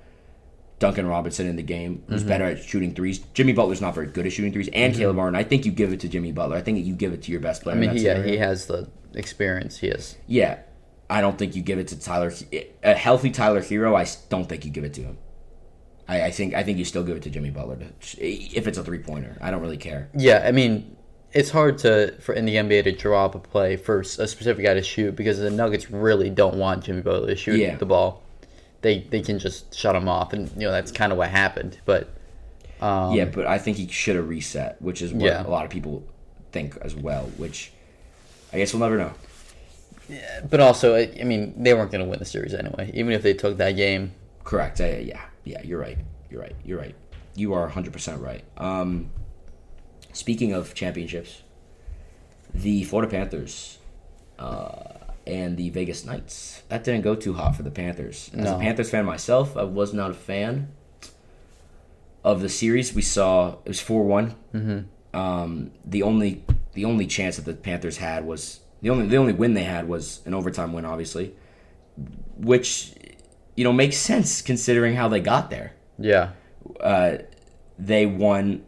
Duncan 0.79 1.07
Robinson 1.07 1.47
in 1.47 1.57
the 1.57 1.63
game, 1.63 2.03
who's 2.09 2.21
Mm-hmm. 2.21 2.29
better 2.29 2.45
at 2.45 2.63
shooting 2.63 2.95
threes. 2.95 3.19
Jimmy 3.35 3.53
Butler's 3.53 3.81
not 3.81 3.95
very 3.95 4.07
good 4.07 4.27
at 4.27 4.33
shooting 4.33 4.53
threes, 4.53 4.69
and 4.73 4.95
Caleb 4.95 5.17
Martin. 5.17 5.35
I 5.37 5.45
think 5.45 5.65
you 5.67 5.73
give 5.73 5.93
it 5.93 6.01
to 6.01 6.09
Jimmy 6.09 6.33
Butler. 6.33 6.57
I 6.57 6.63
think 6.63 6.85
you 6.85 6.95
give 6.95 7.13
it 7.13 7.23
to 7.25 7.33
your 7.33 7.41
best 7.41 7.63
player. 7.63 7.77
I 7.77 7.79
mean, 7.79 7.91
he, 7.91 8.05
yeah, 8.05 8.23
he 8.23 8.37
has 8.39 8.67
the 8.67 8.89
experience. 9.15 9.79
He 9.79 9.89
is. 9.89 10.17
Yeah, 10.27 10.59
I 11.11 11.21
don't 11.21 11.39
think 11.39 11.57
you 11.57 11.63
give 11.63 11.79
it 11.79 11.89
to 11.89 11.99
Tyler. 12.01 12.33
A 12.83 12.95
healthy 12.95 13.31
Tyler 13.31 13.61
Herro, 13.63 13.95
I 13.97 14.07
don't 14.29 14.49
think 14.49 14.65
you 14.65 14.71
give 14.71 14.85
it 14.85 14.95
to 14.95 15.03
him. 15.03 15.19
I, 16.07 16.25
I 16.25 16.31
think 16.31 16.55
I 16.55 16.63
think 16.63 16.79
you 16.79 16.85
still 16.85 17.03
give 17.03 17.17
it 17.17 17.23
to 17.25 17.31
Jimmy 17.31 17.51
Butler 17.51 17.77
to, 17.77 18.23
if 18.25 18.67
it's 18.67 18.79
a 18.79 18.85
three 18.85 18.99
pointer. 18.99 19.37
I 19.41 19.51
don't 19.51 19.61
really 19.61 19.77
care. 19.77 20.09
Yeah, 20.15 20.43
I 20.47 20.53
mean, 20.53 20.97
it's 21.33 21.51
hard 21.51 21.79
to 21.79 22.15
for 22.21 22.35
in 22.35 22.45
the 22.47 22.57
NBA 22.57 22.85
to 22.85 22.93
draw 22.93 23.25
up 23.27 23.35
a 23.35 23.39
play 23.39 23.77
for 23.77 24.01
a 24.01 24.05
specific 24.05 24.65
guy 24.65 24.75
to 24.75 24.83
shoot 24.83 25.17
because 25.17 25.39
the 25.39 25.51
Nuggets 25.51 25.91
really 25.91 26.31
don't 26.31 26.57
want 26.57 26.85
Jimmy 26.85 27.03
Butler 27.03 27.29
to 27.29 27.37
shoot 27.37 27.59
Yeah. 27.59 27.77
the 27.77 27.87
ball. 27.87 28.23
They 28.83 29.01
they 29.01 29.21
can 29.23 29.39
just 29.39 29.75
shut 29.75 29.97
him 29.97 30.09
off, 30.09 30.33
and 30.33 30.51
you 30.55 30.61
know 30.67 30.73
that's 30.73 30.93
kind 30.93 31.11
of 31.13 31.19
what 31.19 31.31
happened. 31.31 31.79
But 31.85 32.09
um, 32.81 33.13
yeah, 33.15 33.25
but 33.27 33.47
I 33.47 33.59
think 33.59 33.77
he 33.77 33.89
should 33.89 34.17
have 34.17 34.29
reset, 34.29 34.81
which 34.81 35.03
is 35.03 35.13
what 35.13 35.25
Yeah. 35.27 35.47
a 35.47 35.49
lot 35.49 35.65
of 35.65 35.71
people 35.71 36.05
think 36.53 36.77
as 36.83 36.95
well. 36.95 37.25
Which 37.39 37.73
I 38.53 38.57
guess 38.59 38.73
we'll 38.73 38.81
never 38.81 38.97
know. 38.97 39.13
But 40.49 40.61
also, 40.61 40.97
I, 40.97 41.25
mean, 41.25 41.55
they 41.63 41.75
weren't 41.75 41.91
going 41.91 42.03
to 42.03 42.09
win 42.09 42.19
the 42.19 42.25
series 42.25 42.55
anyway, 42.55 42.91
even 42.95 43.13
if 43.13 43.23
they 43.23 43.35
took 43.35 43.57
that 43.59 43.73
game. 43.73 44.13
Correct. 44.45 44.81
Yeah, 44.81 45.21
yeah, 45.45 45.63
you're 45.63 45.81
right. 45.81 45.99
You're 46.31 46.41
right. 46.41 46.57
You're 46.65 46.79
right. 46.79 46.95
You 47.35 47.55
are 47.55 47.69
100% 47.71 48.21
right. 48.23 48.45
Um, 48.57 49.11
speaking 50.13 50.53
of 50.53 50.75
championships, 50.75 51.43
the 52.55 52.85
Florida 52.85 53.11
Panthers 53.11 53.79
uh, 54.39 54.95
and 55.27 55.57
the 55.57 55.71
Vegas 55.71 56.05
Knights. 56.05 56.63
That 56.69 56.85
didn't 56.85 57.03
go 57.03 57.15
too 57.15 57.35
hot 57.35 57.57
for 57.57 57.63
the 57.63 57.71
Panthers. 57.71 58.31
As 58.35 58.51
a 58.51 58.59
Panthers 58.59 58.91
fan 58.91 59.05
myself, 59.05 59.57
I 59.57 59.65
was 59.65 59.93
not 59.93 60.11
a 60.11 60.15
fan 60.15 60.73
of 62.25 62.41
the 62.41 62.49
series. 62.49 62.95
We 62.95 63.03
saw 63.03 63.57
it 63.65 63.69
was 63.69 63.81
4 63.81 64.05
one 64.05 64.35
Mm-hmm. 64.55 65.19
Um, 65.19 65.71
the 65.85 66.03
only 66.03 66.45
the 66.75 66.85
only 66.85 67.07
chance 67.07 67.37
that 67.37 67.47
the 67.47 67.55
Panthers 67.55 67.97
had 67.97 68.27
was 68.27 68.61
the 68.81 68.91
only 68.91 69.07
the 69.07 69.17
only 69.17 69.33
win 69.33 69.55
they 69.55 69.65
had 69.65 69.89
was 69.89 70.21
an 70.27 70.35
overtime 70.35 70.73
win, 70.73 70.85
obviously, 70.85 71.35
which 72.37 72.95
you 73.57 73.65
know 73.65 73.73
makes 73.73 73.97
sense 73.97 74.43
considering 74.43 74.95
how 74.95 75.09
they 75.09 75.21
got 75.21 75.51
there. 75.51 75.73
Yeah, 75.99 76.31
Uh, 76.81 77.19
they 77.79 78.07
won 78.07 78.65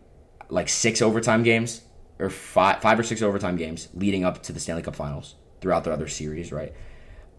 like 0.49 0.69
six 0.69 1.01
overtime 1.01 1.43
games 1.43 1.83
or 2.19 2.29
five 2.31 2.83
five 2.83 2.99
or 2.99 3.03
six 3.05 3.23
overtime 3.23 3.57
games 3.57 3.89
leading 3.95 4.25
up 4.25 4.43
to 4.45 4.53
the 4.53 4.61
Stanley 4.61 4.83
Cup 4.83 4.97
Finals 4.97 5.37
throughout 5.61 5.85
their 5.85 5.93
other 5.93 6.09
series, 6.09 6.51
right? 6.53 6.73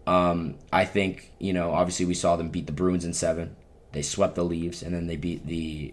Um, 0.06 0.56
I 0.72 0.84
think 0.84 1.30
you 1.38 1.52
know 1.52 1.70
obviously 1.72 2.06
we 2.06 2.14
saw 2.14 2.36
them 2.36 2.48
beat 2.48 2.66
the 2.66 2.72
Bruins 2.72 3.04
in 3.04 3.12
seven. 3.12 3.54
They 3.92 4.02
swept 4.02 4.34
the 4.34 4.44
Leaves 4.44 4.82
and 4.82 4.94
then 4.94 5.06
they 5.06 5.16
beat 5.16 5.46
the 5.46 5.92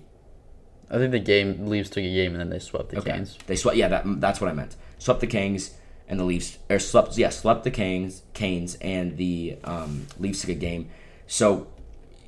I 0.89 0.98
think 0.98 1.12
the 1.12 1.19
game 1.19 1.67
Leafs 1.67 1.89
took 1.89 2.03
a 2.03 2.13
game 2.13 2.31
and 2.31 2.39
then 2.39 2.50
they 2.50 2.59
swept 2.59 2.89
the 2.89 2.98
Okay. 3.00 3.12
Canes. 3.12 3.38
They 3.45 3.55
swept. 3.57 3.77
Yeah, 3.77 3.89
that, 3.89 4.03
that's 4.21 4.39
what 4.41 4.50
I 4.50 4.53
meant. 4.53 4.75
Swept 4.98 5.19
the 5.19 5.27
Kings 5.27 5.71
and 6.10 6.20
the 6.20 6.24
Leafs, 6.25 6.58
or 6.70 6.80
swept. 6.80 7.18
Yeah, 7.18 7.30
swept 7.30 7.63
the 7.63 7.72
Kings, 7.72 8.24
Canes, 8.34 8.75
and 8.82 9.16
the 9.18 9.58
um, 9.63 10.08
Leafs 10.20 10.44
a 10.44 10.54
game. 10.56 10.89
So 11.28 11.68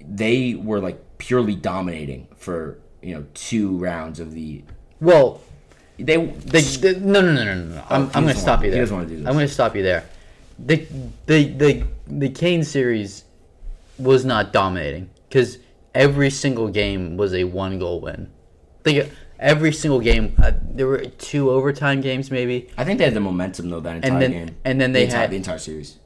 they 0.08 0.54
were 0.56 0.80
like 0.80 1.18
purely 1.18 1.56
dominating 1.56 2.28
for 2.38 2.78
you 3.02 3.16
know 3.16 3.26
two 3.34 3.76
rounds 3.78 4.20
of 4.20 4.34
the. 4.34 4.64
Well, 5.00 5.42
They 5.98 6.18
They, 6.26 6.62
they- 6.62 7.00
no, 7.00 7.22
no, 7.22 7.34
no, 7.34 7.44
no, 7.44 7.56
no. 7.56 7.76
no. 7.76 7.84
I'm, 7.90 8.04
I'm 8.14 8.24
going 8.24 8.36
to 8.36 8.40
stop 8.40 8.60
want- 8.60 8.66
you 8.66 8.70
he 8.70 8.76
there. 8.76 8.82
doesn't 8.84 8.96
wanna 8.96 9.10
do 9.10 9.18
this. 9.18 9.28
I'm 9.28 9.34
going 9.34 9.48
to 9.48 9.54
stop 9.54 9.76
you 9.76 9.84
there. 9.84 10.06
The 10.60 10.86
the 11.26 11.48
the 11.48 11.84
the 12.08 12.30
Kane 12.30 12.64
series 12.64 13.24
was 13.98 14.24
not 14.26 14.54
dominating 14.54 15.10
because 15.28 15.58
every 15.96 16.30
single 16.30 16.68
game 16.70 17.18
was 17.18 17.34
a 17.34 17.46
one 17.46 17.80
goal 17.80 18.00
win. 18.00 18.30
Think 18.84 19.12
every 19.42 19.74
single 19.74 20.00
game. 20.00 20.34
Uh, 20.42 20.52
there 20.64 20.88
were 20.88 21.04
two 21.06 21.50
overtime 21.50 22.00
games, 22.00 22.32
maybe. 22.32 22.70
I 22.78 22.86
think 22.86 23.00
they 23.00 23.06
had 23.06 23.14
the 23.14 23.20
momentum 23.20 23.70
though 23.70 23.82
that 23.82 23.98
entire 23.98 24.20
then- 24.20 24.32
game, 24.32 24.56
and 24.64 24.80
then 24.80 24.94
the 24.94 25.00
they 25.00 25.06
entire, 25.06 25.22
had- 25.22 25.32
the 25.32 25.36
entire 25.38 25.60
series. 25.60 25.98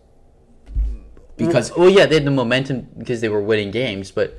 Because 1.37 1.75
well, 1.75 1.89
yeah, 1.89 2.05
they 2.05 2.15
had 2.15 2.23
the 2.25 2.31
momentum 2.31 2.87
because 2.97 3.19
they 3.19 3.27
were 3.29 3.41
winning 3.41 3.69
games, 3.69 4.09
but 4.09 4.37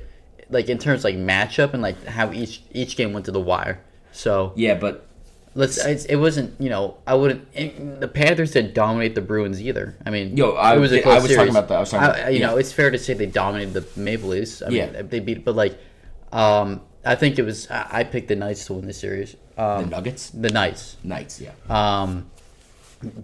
like 0.49 0.67
in 0.67 0.79
terms 0.79 1.01
of, 1.01 1.03
like 1.05 1.15
matchup 1.15 1.73
and 1.73 1.81
like 1.83 2.03
how 2.05 2.31
each 2.33 2.63
each 2.71 2.97
game 2.97 3.13
went 3.13 3.25
to 3.27 3.31
the 3.31 3.39
wire. 3.39 3.83
So 4.11 4.51
yeah, 4.55 4.73
but 4.73 5.03
Let's. 5.53 5.83
It's, 5.83 6.05
it 6.05 6.17
wasn't. 6.17 6.59
You 6.61 6.69
know, 6.69 6.97
I 7.07 7.15
wouldn't. 7.15 7.47
It, 7.55 7.99
the 7.99 8.07
Panthers 8.07 8.51
didn't 8.51 8.75
dominate 8.75 9.15
the 9.15 9.21
Bruins 9.21 9.59
either. 9.59 9.95
I 10.05 10.11
mean, 10.11 10.37
Yo, 10.37 10.51
I 10.51 10.75
it 10.75 10.79
was 10.79 10.91
I 10.93 11.19
was 11.19 11.33
talking 11.33 11.49
about 11.49 11.67
that. 11.69 11.77
I 11.77 11.79
was 11.79 11.89
talking 11.89 12.07
I- 12.09 12.17
about- 12.19 12.33
you 12.33 12.39
know, 12.41 12.57
it's 12.57 12.71
fair 12.71 12.91
to 12.91 12.97
say 12.99 13.13
they 13.15 13.25
dominated 13.25 13.73
the 13.73 13.99
Maple 13.99 14.29
Leafs. 14.29 14.61
I 14.61 14.69
Yeah. 14.69 14.91
mean, 14.91 15.09
they 15.09 15.19
beat. 15.19 15.43
But 15.43 15.55
like, 15.55 15.79
um, 16.31 16.81
I 17.07 17.15
think 17.15 17.39
it 17.39 17.43
was. 17.43 17.69
I, 17.69 17.87
I 17.91 18.03
picked 18.03 18.27
the 18.27 18.35
Knights 18.35 18.65
to 18.65 18.73
win 18.73 18.85
the 18.85 18.93
series. 18.93 19.35
the 19.55 19.63
Um, 19.63 19.89
Nuggets, 19.89 20.29
the 20.29 20.49
Knights, 20.49 20.97
Knights, 21.03 21.41
yeah, 21.41 21.51
um, 21.69 22.29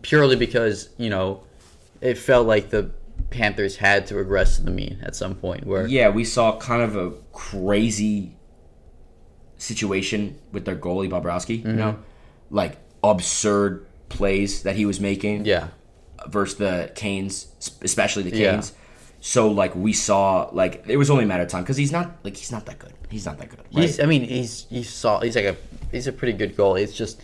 purely 0.01 0.35
because 0.35 0.89
you 0.97 1.09
know, 1.09 1.43
it 2.01 2.17
felt 2.17 2.47
like 2.47 2.69
the 2.69 2.91
Panthers 3.29 3.77
had 3.77 4.07
to 4.07 4.15
regress 4.15 4.57
to 4.57 4.63
the 4.63 4.71
mean 4.71 4.99
at 5.03 5.15
some 5.15 5.35
point. 5.35 5.65
Where 5.65 5.87
yeah. 5.87 6.09
We 6.09 6.23
saw 6.23 6.57
kind 6.57 6.81
of 6.81 6.95
a 6.95 7.11
crazy 7.31 8.35
situation 9.57 10.39
with 10.51 10.65
their 10.65 10.75
goalie 10.75 11.09
Bobrovsky. 11.09 11.59
Mm-hmm. 11.59 11.69
You 11.69 11.75
know, 11.75 11.99
like 12.49 12.77
absurd 13.03 13.85
plays 14.09 14.63
that 14.63 14.75
he 14.75 14.85
was 14.85 14.99
making. 14.99 15.45
yeah, 15.45 15.69
versus 16.27 16.57
the 16.57 16.91
Canes, 16.95 17.47
especially 17.81 18.23
the 18.23 18.37
Yeah. 18.37 18.61
So 19.25 19.47
like 19.49 19.73
we 19.73 19.93
saw, 19.93 20.49
like 20.51 20.83
it 20.85 20.97
was 20.97 21.09
only 21.09 21.23
a 21.23 21.27
matter 21.27 21.43
of 21.43 21.49
time 21.49 21.63
because 21.63 21.77
he's 21.77 21.93
not 21.93 22.17
like 22.25 22.35
he's 22.35 22.51
not 22.51 22.65
that 22.65 22.77
good. 22.77 22.91
He's 23.09 23.25
not 23.25 23.37
that 23.37 23.47
good. 23.47 23.59
Right? 23.73 23.83
he's. 23.83 23.97
I 24.01 24.05
mean, 24.05 24.23
he's 24.23 24.65
he's 24.69 24.89
saw. 24.89 25.21
He's 25.21 25.37
like 25.37 25.45
a. 25.45 25.55
He's 25.93 26.07
a 26.07 26.11
pretty 26.11 26.33
good 26.37 26.57
goalie. 26.57 26.81
It's 26.81 26.93
just. 26.93 27.21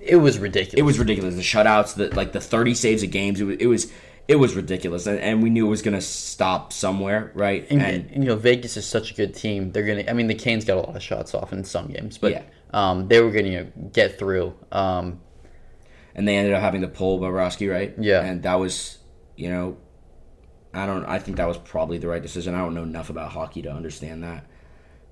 It 0.00 0.16
was 0.16 0.38
ridiculous. 0.38 0.78
it 0.78 0.82
was 0.82 0.98
ridiculous. 0.98 1.34
The 1.34 1.40
shutouts, 1.40 1.94
the 1.94 2.14
like 2.14 2.32
the 2.32 2.42
thirty 2.42 2.74
saves 2.74 3.02
a 3.02 3.06
games. 3.06 3.40
It 3.40 3.44
was 3.44 3.56
it 3.58 3.66
was, 3.66 3.92
it 4.28 4.36
was 4.36 4.54
ridiculous, 4.54 5.06
and, 5.06 5.18
and 5.18 5.42
we 5.42 5.48
knew 5.48 5.66
it 5.66 5.70
was 5.70 5.80
gonna 5.80 6.02
stop 6.02 6.74
somewhere, 6.74 7.32
right? 7.34 7.66
And, 7.70 7.80
And 7.80 8.10
you 8.10 8.28
know, 8.28 8.36
Vegas 8.36 8.76
is 8.76 8.84
such 8.86 9.12
a 9.12 9.14
good 9.14 9.34
team. 9.34 9.72
They're 9.72 9.86
gonna. 9.86 10.04
I 10.06 10.12
mean, 10.12 10.26
the 10.26 10.34
Canes 10.34 10.66
got 10.66 10.76
a 10.76 10.80
lot 10.80 10.94
of 10.94 11.02
shots 11.02 11.32
off 11.34 11.54
in 11.54 11.64
some 11.64 11.86
games, 11.86 12.18
but 12.18 12.32
Yeah. 12.32 12.42
um, 12.74 13.08
they 13.08 13.22
were 13.22 13.30
gonna 13.30 13.48
you 13.48 13.60
know, 13.60 13.66
get 13.94 14.18
through. 14.18 14.52
Um, 14.70 15.20
and 16.14 16.28
they 16.28 16.36
ended 16.36 16.52
up 16.52 16.60
having 16.60 16.82
to 16.82 16.88
pull 16.88 17.18
Bobrovsky, 17.18 17.72
right? 17.72 17.94
Yeah. 17.98 18.20
and 18.22 18.42
that 18.42 18.56
was, 18.56 18.98
you 19.36 19.48
know, 19.48 19.78
I 20.74 20.86
don't. 20.86 21.04
I 21.06 21.18
think 21.18 21.36
that 21.38 21.46
was 21.48 21.56
probably 21.58 21.98
the 21.98 22.08
right 22.08 22.22
decision. 22.22 22.54
I 22.54 22.58
don't 22.58 22.74
know 22.74 22.82
enough 22.82 23.08
about 23.10 23.30
hockey 23.32 23.62
to 23.62 23.70
understand 23.72 24.22
that. 24.24 24.44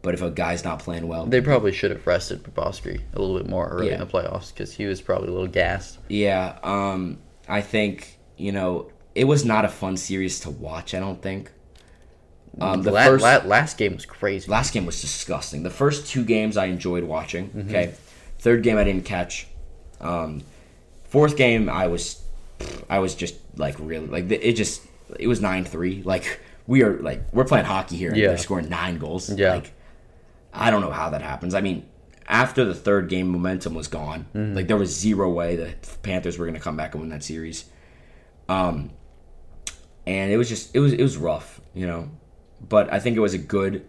But 0.03 0.15
if 0.15 0.23
a 0.23 0.31
guy's 0.33 0.65
not 0.65 0.81
playing 0.81 1.07
well, 1.07 1.27
they 1.27 1.41
probably 1.41 1.71
should 1.73 1.93
have 1.93 2.05
rested 2.07 2.43
Bobrovsky 2.43 3.03
a 3.15 3.21
little 3.21 3.37
bit 3.39 3.49
more 3.49 3.69
early 3.69 3.87
Yeah. 3.89 3.95
in 3.95 4.01
the 4.01 4.07
playoffs 4.07 4.53
because 4.53 4.73
he 4.75 4.87
was 4.87 5.01
probably 5.01 5.29
a 5.29 5.31
little 5.31 5.47
gassed. 5.47 5.99
Yeah, 6.09 6.59
um, 6.65 7.19
I 7.49 7.61
think 7.61 8.19
you 8.37 8.51
know 8.51 8.91
it 9.15 9.25
was 9.25 9.45
not 9.45 9.65
a 9.65 9.69
fun 9.69 9.97
series 9.97 10.41
to 10.41 10.51
watch. 10.51 10.93
I 10.95 10.99
don't 10.99 11.23
think. 11.23 11.53
Um, 12.61 12.83
the 12.83 12.91
La- 12.91 13.05
first 13.05 13.23
la- 13.23 13.43
last 13.47 13.79
game 13.79 13.95
was 13.95 14.05
crazy. 14.05 14.51
last 14.51 14.75
game 14.75 14.85
was 14.85 15.01
disgusting. 15.01 15.63
The 15.63 15.71
first 15.71 16.07
two 16.09 16.25
games 16.25 16.57
I 16.57 16.67
enjoyed 16.67 17.05
watching. 17.05 17.49
Mm-hmm. 17.51 17.69
Okay, 17.69 17.95
third 18.41 18.63
game 18.63 18.77
I 18.77 18.85
didn't 18.85 19.05
catch. 19.05 19.47
Um, 20.01 20.43
fourth 21.05 21.37
game 21.37 21.69
I 21.71 21.87
was, 21.87 22.21
I 22.91 22.99
was 22.99 23.15
just 23.15 23.37
like 23.57 23.77
really 23.79 24.07
like 24.09 24.31
it 24.31 24.55
just 24.55 24.83
it 25.19 25.27
was 25.27 25.41
nine 25.41 25.65
three. 25.65 26.03
Like 26.05 26.41
we 26.67 26.83
are 26.83 26.99
like 27.01 27.23
we're 27.33 27.45
playing 27.45 27.65
hockey 27.67 27.97
here. 27.97 28.09
and 28.11 28.17
Yeah. 28.19 28.29
they're 28.29 28.39
scoring 28.39 28.69
nine 28.69 28.99
goals. 28.99 29.31
Yeah. 29.33 29.55
like 29.55 29.73
I 30.53 30.71
don't 30.71 30.81
know 30.83 30.91
how 30.91 31.11
that 31.11 31.23
happens. 31.23 31.55
I 31.55 31.61
mean, 31.61 31.87
after 32.29 32.65
the 32.65 32.75
third 32.75 33.09
game, 33.09 33.29
momentum 33.29 33.75
was 33.75 33.89
gone. 33.89 34.27
Mm-hmm. 34.35 34.55
Like 34.55 34.69
there 34.69 34.77
was 34.77 34.95
zero 34.97 35.31
way 35.31 35.57
the 35.57 35.75
Panthers 36.03 36.39
were 36.39 36.45
going 36.47 36.55
to 36.55 36.61
come 36.61 36.77
back 36.77 36.95
and 36.95 37.01
win 37.01 37.11
that 37.11 37.25
series. 37.25 37.65
Um, 38.49 38.91
and 40.07 40.33
it 40.33 40.37
was 40.37 40.49
just 40.49 40.75
it 40.75 40.81
was 40.81 40.93
it 40.93 41.03
was 41.03 41.17
rough, 41.17 41.61
you 41.75 41.87
know. 41.87 42.11
But 42.69 42.93
I 42.93 43.01
think 43.01 43.17
it 43.17 43.21
was 43.21 43.35
a 43.35 43.39
good, 43.39 43.75
it 43.77 43.85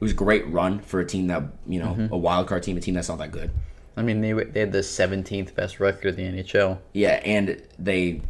was 0.00 0.12
a 0.12 0.14
great 0.14 0.46
run 0.48 0.78
for 0.80 1.00
a 1.00 1.06
team 1.06 1.26
that 1.28 1.42
you 1.66 1.80
know 1.80 1.94
Mm-hmm. 1.98 2.12
a 2.12 2.16
wild 2.16 2.46
card 2.48 2.62
team, 2.62 2.76
a 2.76 2.80
team 2.80 2.94
that's 2.94 3.08
not 3.08 3.18
that 3.18 3.32
good. 3.32 3.50
I 3.96 4.02
mean, 4.02 4.20
they 4.20 4.32
were- 4.34 4.44
they 4.44 4.60
had 4.60 4.70
the 4.70 4.78
17th 4.84 5.56
best 5.56 5.80
record 5.80 6.16
in 6.20 6.36
the 6.36 6.42
NHL. 6.44 6.78
Yeah, 6.92 7.20
and 7.24 7.60
they 7.80 8.22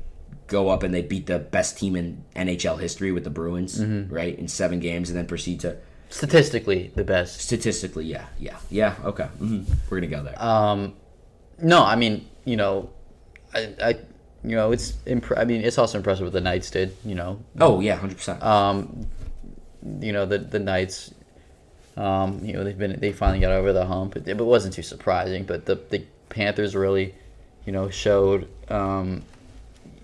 go 0.48 0.68
up 0.70 0.82
and 0.82 0.92
they 0.92 1.02
beat 1.02 1.26
the 1.26 1.38
best 1.38 1.78
team 1.78 1.94
in 1.94 2.24
NHL 2.34 2.80
history 2.80 3.12
with 3.12 3.22
the 3.24 3.30
Bruins, 3.30 3.78
Mm-hmm. 3.80 4.12
right, 4.12 4.36
in 4.38 4.48
seven 4.48 4.80
games, 4.80 5.08
and 5.10 5.16
then 5.18 5.26
proceed 5.26 5.60
to 5.60 5.76
Statistically, 6.10 6.90
the 6.96 7.04
best. 7.04 7.40
statistically, 7.40 8.06
yeah, 8.06 8.26
yeah, 8.40 8.56
yeah. 8.70 8.94
Okay, 9.04 9.26
hmm 9.38 9.62
we're 9.88 10.00
gonna 10.00 10.06
go 10.08 10.22
there. 10.22 10.42
Um, 10.42 10.94
no, 11.60 11.84
I 11.84 11.96
mean, 11.96 12.26
you 12.46 12.56
know, 12.56 12.90
I, 13.54 13.74
I 13.82 13.88
you 14.42 14.56
know, 14.56 14.72
it's 14.72 14.94
imp- 15.06 15.36
I 15.36 15.44
mean, 15.44 15.60
it's 15.62 15.76
also 15.78 15.98
impressive 15.98 16.24
what 16.24 16.32
the 16.32 16.40
Knights 16.40 16.70
did. 16.70 16.96
You 17.04 17.14
know, 17.14 17.44
oh 17.60 17.80
yeah, 17.80 17.96
hundred 17.96 18.16
percent. 18.16 18.42
um, 18.42 19.06
you 20.00 20.12
know 20.12 20.24
the 20.26 20.38
the 20.38 20.58
Knights. 20.58 21.12
Um, 21.96 22.40
you 22.44 22.52
know 22.52 22.62
they've 22.64 22.78
been 22.78 22.98
they 23.00 23.12
finally 23.12 23.40
got 23.40 23.50
over 23.52 23.72
the 23.72 23.84
hump. 23.84 24.16
It, 24.16 24.26
it 24.28 24.36
wasn't 24.38 24.74
too 24.74 24.82
surprising, 24.82 25.44
but 25.44 25.66
the 25.66 25.74
the 25.90 26.04
Panthers 26.30 26.74
really, 26.76 27.14
you 27.66 27.72
know, 27.72 27.90
showed 27.90 28.48
um, 28.70 29.24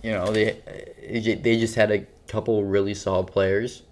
you 0.05 0.13
know 0.13 0.27
they 0.31 0.61
they 1.43 1.59
just 1.59 1.75
had 1.75 1.91
a 1.91 2.01
couple 2.29 2.63
really 2.65 2.95
solid 2.95 3.27
players. 3.27 3.83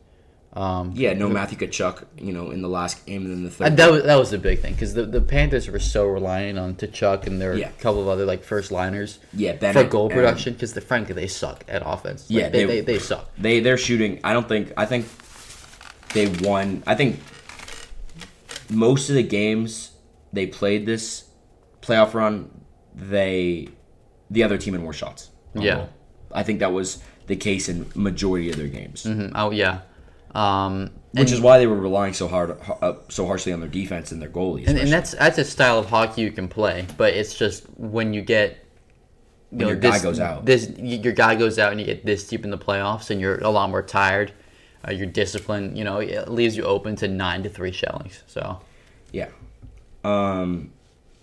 Um, 0.55 0.93
Yeah, 0.95 1.15
no 1.15 1.31
Matthew 1.31 1.57
Tkachuk, 1.57 2.05
you 2.19 2.33
know, 2.35 2.51
in 2.51 2.61
the 2.61 2.69
last 2.69 3.07
game 3.07 3.23
and 3.25 3.33
then 3.33 3.43
the 3.45 3.51
third. 3.51 3.75
that 3.79 3.91
was 3.91 4.03
that 4.03 4.17
was 4.17 4.31
the 4.31 4.37
big 4.39 4.61
thing 4.61 4.75
because 4.75 4.93
the, 4.93 5.07
the 5.07 5.23
Panthers 5.23 5.67
were 5.71 5.79
so 5.79 6.05
reliant 6.07 6.59
on 6.59 6.77
Chuck 6.77 7.27
and 7.27 7.41
there 7.41 7.51
were 7.53 7.57
Yeah. 7.57 7.71
a 7.71 7.83
couple 7.85 8.03
of 8.03 8.09
other 8.09 8.27
like 8.27 8.45
first 8.45 8.71
liners 8.71 9.19
yeah, 9.33 9.57
for 9.73 9.85
goal 9.85 10.11
production 10.11 10.53
because 10.53 10.73
frankly 10.85 11.15
they 11.15 11.27
suck 11.27 11.65
at 11.69 11.83
offense. 11.87 12.29
Like, 12.29 12.39
Yeah, 12.39 12.49
they, 12.51 12.65
they- 12.67 12.81
they, 12.81 12.93
they 12.93 12.99
suck. 12.99 13.31
They 13.39 13.61
they're 13.61 13.79
shooting. 13.79 14.21
I 14.23 14.35
don't 14.35 14.47
think. 14.47 14.73
I 14.77 14.85
think 14.85 15.07
they 16.13 16.27
won. 16.47 16.83
I 16.87 16.95
think 16.97 17.21
most 18.71 19.09
of 19.09 19.15
the 19.15 19.23
games 19.23 19.93
they 20.35 20.47
played 20.47 20.85
this 20.85 21.25
playoff 21.81 22.13
run, 22.13 22.51
they 22.95 23.69
the 24.31 24.43
other 24.43 24.59
team 24.59 24.75
had 24.75 24.83
more 24.83 24.93
shots. 24.93 25.31
Yeah. 25.55 25.75
goal. 25.77 25.89
I 26.35 26.43
think 26.43 26.61
that 26.61 26.73
was 26.73 27.03
the 27.27 27.37
case 27.37 27.69
in 27.69 27.87
majority 27.95 28.51
of 28.51 28.57
their 28.57 28.69
games, 28.69 29.05
Mhm. 29.05 29.33
Oh 29.35 29.51
yeah, 29.51 29.81
um, 30.35 30.91
which 31.13 31.31
is 31.33 31.41
why 31.41 31.59
they 31.59 31.67
were 31.67 31.77
relying 31.77 32.15
so 32.15 32.27
hard, 32.29 32.57
uh, 32.81 32.95
so 33.09 33.27
harshly 33.27 33.53
on 33.53 33.61
their 33.61 33.69
defense 33.69 34.13
and 34.13 34.21
their 34.21 34.29
goalies. 34.31 34.67
and, 34.67 34.79
and 34.79 34.91
that's 34.93 35.13
that's 35.13 35.39
a 35.39 35.45
style 35.45 35.79
of 35.79 35.87
hockey 35.87 36.23
you 36.23 36.33
can 36.33 36.49
play, 36.49 36.87
but 36.97 37.15
it's 37.15 37.35
just 37.35 37.65
when 37.77 38.13
you 38.15 38.23
get 38.23 38.59
you 39.51 39.59
When 39.59 39.69
your 39.69 39.77
guy 39.77 39.99
goes 39.99 40.19
out. 40.19 40.47
This 40.47 40.71
your 40.79 41.13
guy 41.13 41.35
goes 41.35 41.59
out 41.59 41.73
and 41.73 41.81
you 41.81 41.87
get 41.87 42.07
this 42.07 42.27
deep 42.27 42.45
in 42.45 42.51
the 42.51 42.59
playoffs, 42.59 43.11
and 43.11 43.21
you're 43.21 43.39
a 43.39 43.51
lot 43.51 43.69
more 43.71 43.83
tired. 43.83 44.33
Uh, 44.89 44.93
your 44.93 45.07
discipline, 45.07 45.77
you 45.77 45.85
know, 45.85 45.99
it 45.99 46.29
leaves 46.29 46.57
you 46.57 46.65
open 46.65 46.97
to 46.97 47.07
nine 47.07 47.43
to 47.45 47.49
three 47.51 47.71
shellings. 47.71 48.23
So 48.27 48.61
Yeah. 49.13 49.29
Um, 50.03 50.73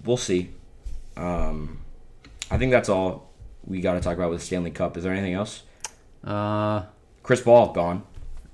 we'll 0.06 0.16
see. 0.16 0.52
Um, 1.18 1.80
I 2.52 2.58
think 2.58 2.72
that's 2.72 2.88
all 2.88 3.29
we 3.70 3.80
got 3.82 3.94
to 3.94 4.02
talk 4.02 4.16
about 4.18 4.30
with 4.32 4.40
the 4.40 4.46
Stanley 4.46 4.72
Cup. 4.72 4.98
Is 4.98 5.04
there 5.04 5.14
anything 5.14 5.34
else? 5.34 5.64
uh, 6.24 6.84
Chris 7.24 7.42
Paul 7.42 7.72
gone. 7.74 8.04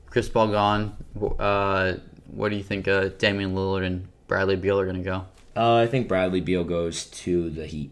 Chris 0.10 0.28
Paul 0.30 0.50
gone. 0.50 0.96
Uh, 1.40 1.94
what 2.28 2.50
do 2.50 2.56
you 2.56 2.64
think? 2.64 2.88
Uh, 2.88 3.10
Damian 3.18 3.56
Lillard 3.56 3.86
and 3.86 4.08
Bradley 4.28 4.56
Beal 4.56 4.80
are 4.80 4.86
gonna 4.86 5.00
go. 5.00 5.26
Uh, 5.56 5.76
I 5.78 5.88
think 5.88 6.08
Bradley 6.08 6.42
Beal 6.42 6.64
goes 6.64 7.06
to 7.06 7.50
the 7.50 7.66
Heat. 7.66 7.92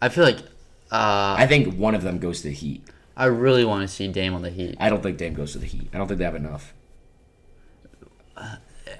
I 0.00 0.08
feel 0.08 0.24
like 0.24 0.38
uh, 0.90 1.34
I 1.38 1.46
think 1.48 1.76
one 1.76 1.94
of 1.94 2.02
them 2.02 2.18
goes 2.18 2.42
to 2.42 2.48
the 2.48 2.54
Heat. 2.54 2.84
I 3.16 3.26
really 3.26 3.64
want 3.64 3.82
to 3.82 3.88
see 3.88 4.06
Dame 4.08 4.34
on 4.34 4.42
the 4.42 4.50
Heat. 4.50 4.76
I 4.78 4.88
don't 4.88 5.02
think 5.02 5.18
Dame 5.18 5.34
goes 5.34 5.52
to 5.52 5.58
the 5.58 5.66
Heat. 5.66 5.88
I 5.92 5.98
don't 5.98 6.06
think 6.08 6.18
they 6.18 6.24
have 6.24 6.34
enough. 6.36 6.72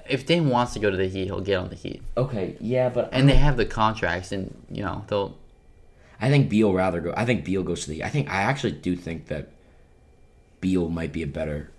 If 0.09 0.25
Dame 0.25 0.49
wants 0.49 0.73
to 0.73 0.79
go 0.79 0.89
to 0.89 0.97
the 0.97 1.07
Heat, 1.07 1.25
he'll 1.25 1.41
get 1.41 1.55
on 1.57 1.69
the 1.69 1.75
Heat, 1.75 2.01
Okay, 2.17 2.55
yeah, 2.59 2.89
but 2.89 3.09
and 3.11 3.27
they 3.29 3.35
have 3.35 3.57
the 3.57 3.65
contracts, 3.65 4.31
and 4.31 4.53
you 4.69 4.83
know 4.83 5.03
they'll. 5.07 5.37
I 6.21 6.29
think 6.29 6.49
Beal 6.49 6.73
rather 6.73 7.01
go. 7.01 7.13
I 7.15 7.25
think 7.25 7.43
Beal 7.45 7.63
goes 7.63 7.83
to 7.85 7.89
the. 7.89 8.03
I 8.03 8.09
think 8.09 8.29
I 8.29 8.41
actually 8.43 8.71
do 8.73 8.95
think 8.95 9.27
that 9.27 9.49
Beal 10.61 10.89
might 10.89 11.11
be 11.13 11.23
a 11.23 11.27
better. 11.27 11.71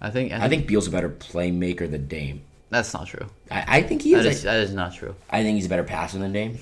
I 0.00 0.10
think. 0.10 0.32
I 0.32 0.34
think, 0.36 0.44
I 0.44 0.48
think 0.48 0.66
Beal's 0.66 0.86
a 0.86 0.90
better 0.90 1.08
playmaker 1.08 1.90
than 1.90 2.06
Dame. 2.08 2.42
that's 2.70 2.92
not 2.92 3.06
true. 3.06 3.26
I, 3.50 3.78
I 3.78 3.82
think 3.82 4.02
he 4.02 4.14
is. 4.14 4.26
is 4.26 4.42
that 4.42 4.60
is 4.60 4.72
not 4.74 4.94
true. 4.94 5.14
I 5.30 5.42
think 5.42 5.56
he's 5.56 5.66
a 5.66 5.68
better 5.68 5.84
passer 5.84 6.18
than 6.18 6.32
Dame. 6.32 6.58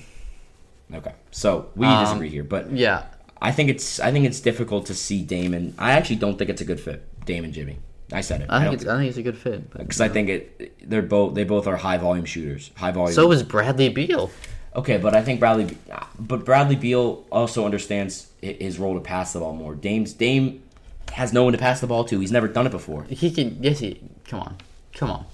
Okay, 0.93 1.13
so 1.31 1.69
we 1.75 1.87
Um, 1.87 2.03
disagree 2.03 2.29
here, 2.29 2.43
but 2.43 2.71
Yeah, 2.71 3.05
I 3.41 3.51
think 3.51 3.69
it's 3.69 3.99
I 3.99 4.11
think 4.11 4.25
it's 4.25 4.39
difficult 4.41 4.85
to 4.87 4.93
see 4.93 5.23
Dame 5.23 5.53
and 5.53 5.73
I 5.79 5.93
actually 5.93 6.17
don't 6.17 6.37
think 6.37 6.49
it's 6.49 6.61
a 6.61 6.65
good 6.65 6.79
fit. 6.81 7.07
Dame 7.25 7.45
and 7.45 7.53
Jimmy. 7.53 7.77
I 8.13 8.19
said 8.21 8.41
it. 8.41 8.47
I 8.49 8.59
think 8.59 8.65
don't 8.65 8.73
it's 8.81 8.85
I 8.87 8.97
think 8.97 9.09
it's 9.09 9.17
a 9.17 9.23
good 9.23 9.37
fit. 9.37 9.71
because 9.71 10.01
I 10.01 10.09
think 10.09 10.27
it. 10.29 10.89
They're 10.89 11.01
both. 11.01 11.33
They 11.33 11.45
both 11.45 11.65
are 11.65 11.77
high 11.77 11.97
volume 11.97 12.25
shooters. 12.25 12.71
High 12.75 12.91
volume. 12.91 13.13
So 13.15 13.31
is 13.31 13.41
Bradley 13.41 13.87
Beal. 13.89 14.29
Okay, 14.75 14.97
but 14.97 15.15
I 15.15 15.21
think 15.21 15.39
Bradley. 15.39 15.77
But 16.17 16.45
Bradley 16.45 16.75
Beal 16.75 17.25
also 17.31 17.65
understands 17.65 18.29
his 18.41 18.79
role 18.79 18.93
to 18.93 19.01
pass 19.01 19.33
the 19.33 19.39
ball 19.39 19.53
more. 19.53 19.75
Dame's 19.75 20.13
Dame 20.13 20.63
has 21.11 21.33
no 21.33 21.43
one 21.43 21.51
to 21.53 21.59
pass 21.59 21.81
the 21.81 21.87
ball 21.87 22.05
to. 22.05 22.19
He's 22.19 22.31
never 22.31 22.47
done 22.47 22.65
it 22.65 22.71
before. 22.71 23.03
He 23.03 23.31
can. 23.31 23.57
Yes, 23.61 23.79
he. 23.79 24.01
Come 24.27 24.39
on, 24.39 24.57
come 24.93 25.11
on. 25.11 25.25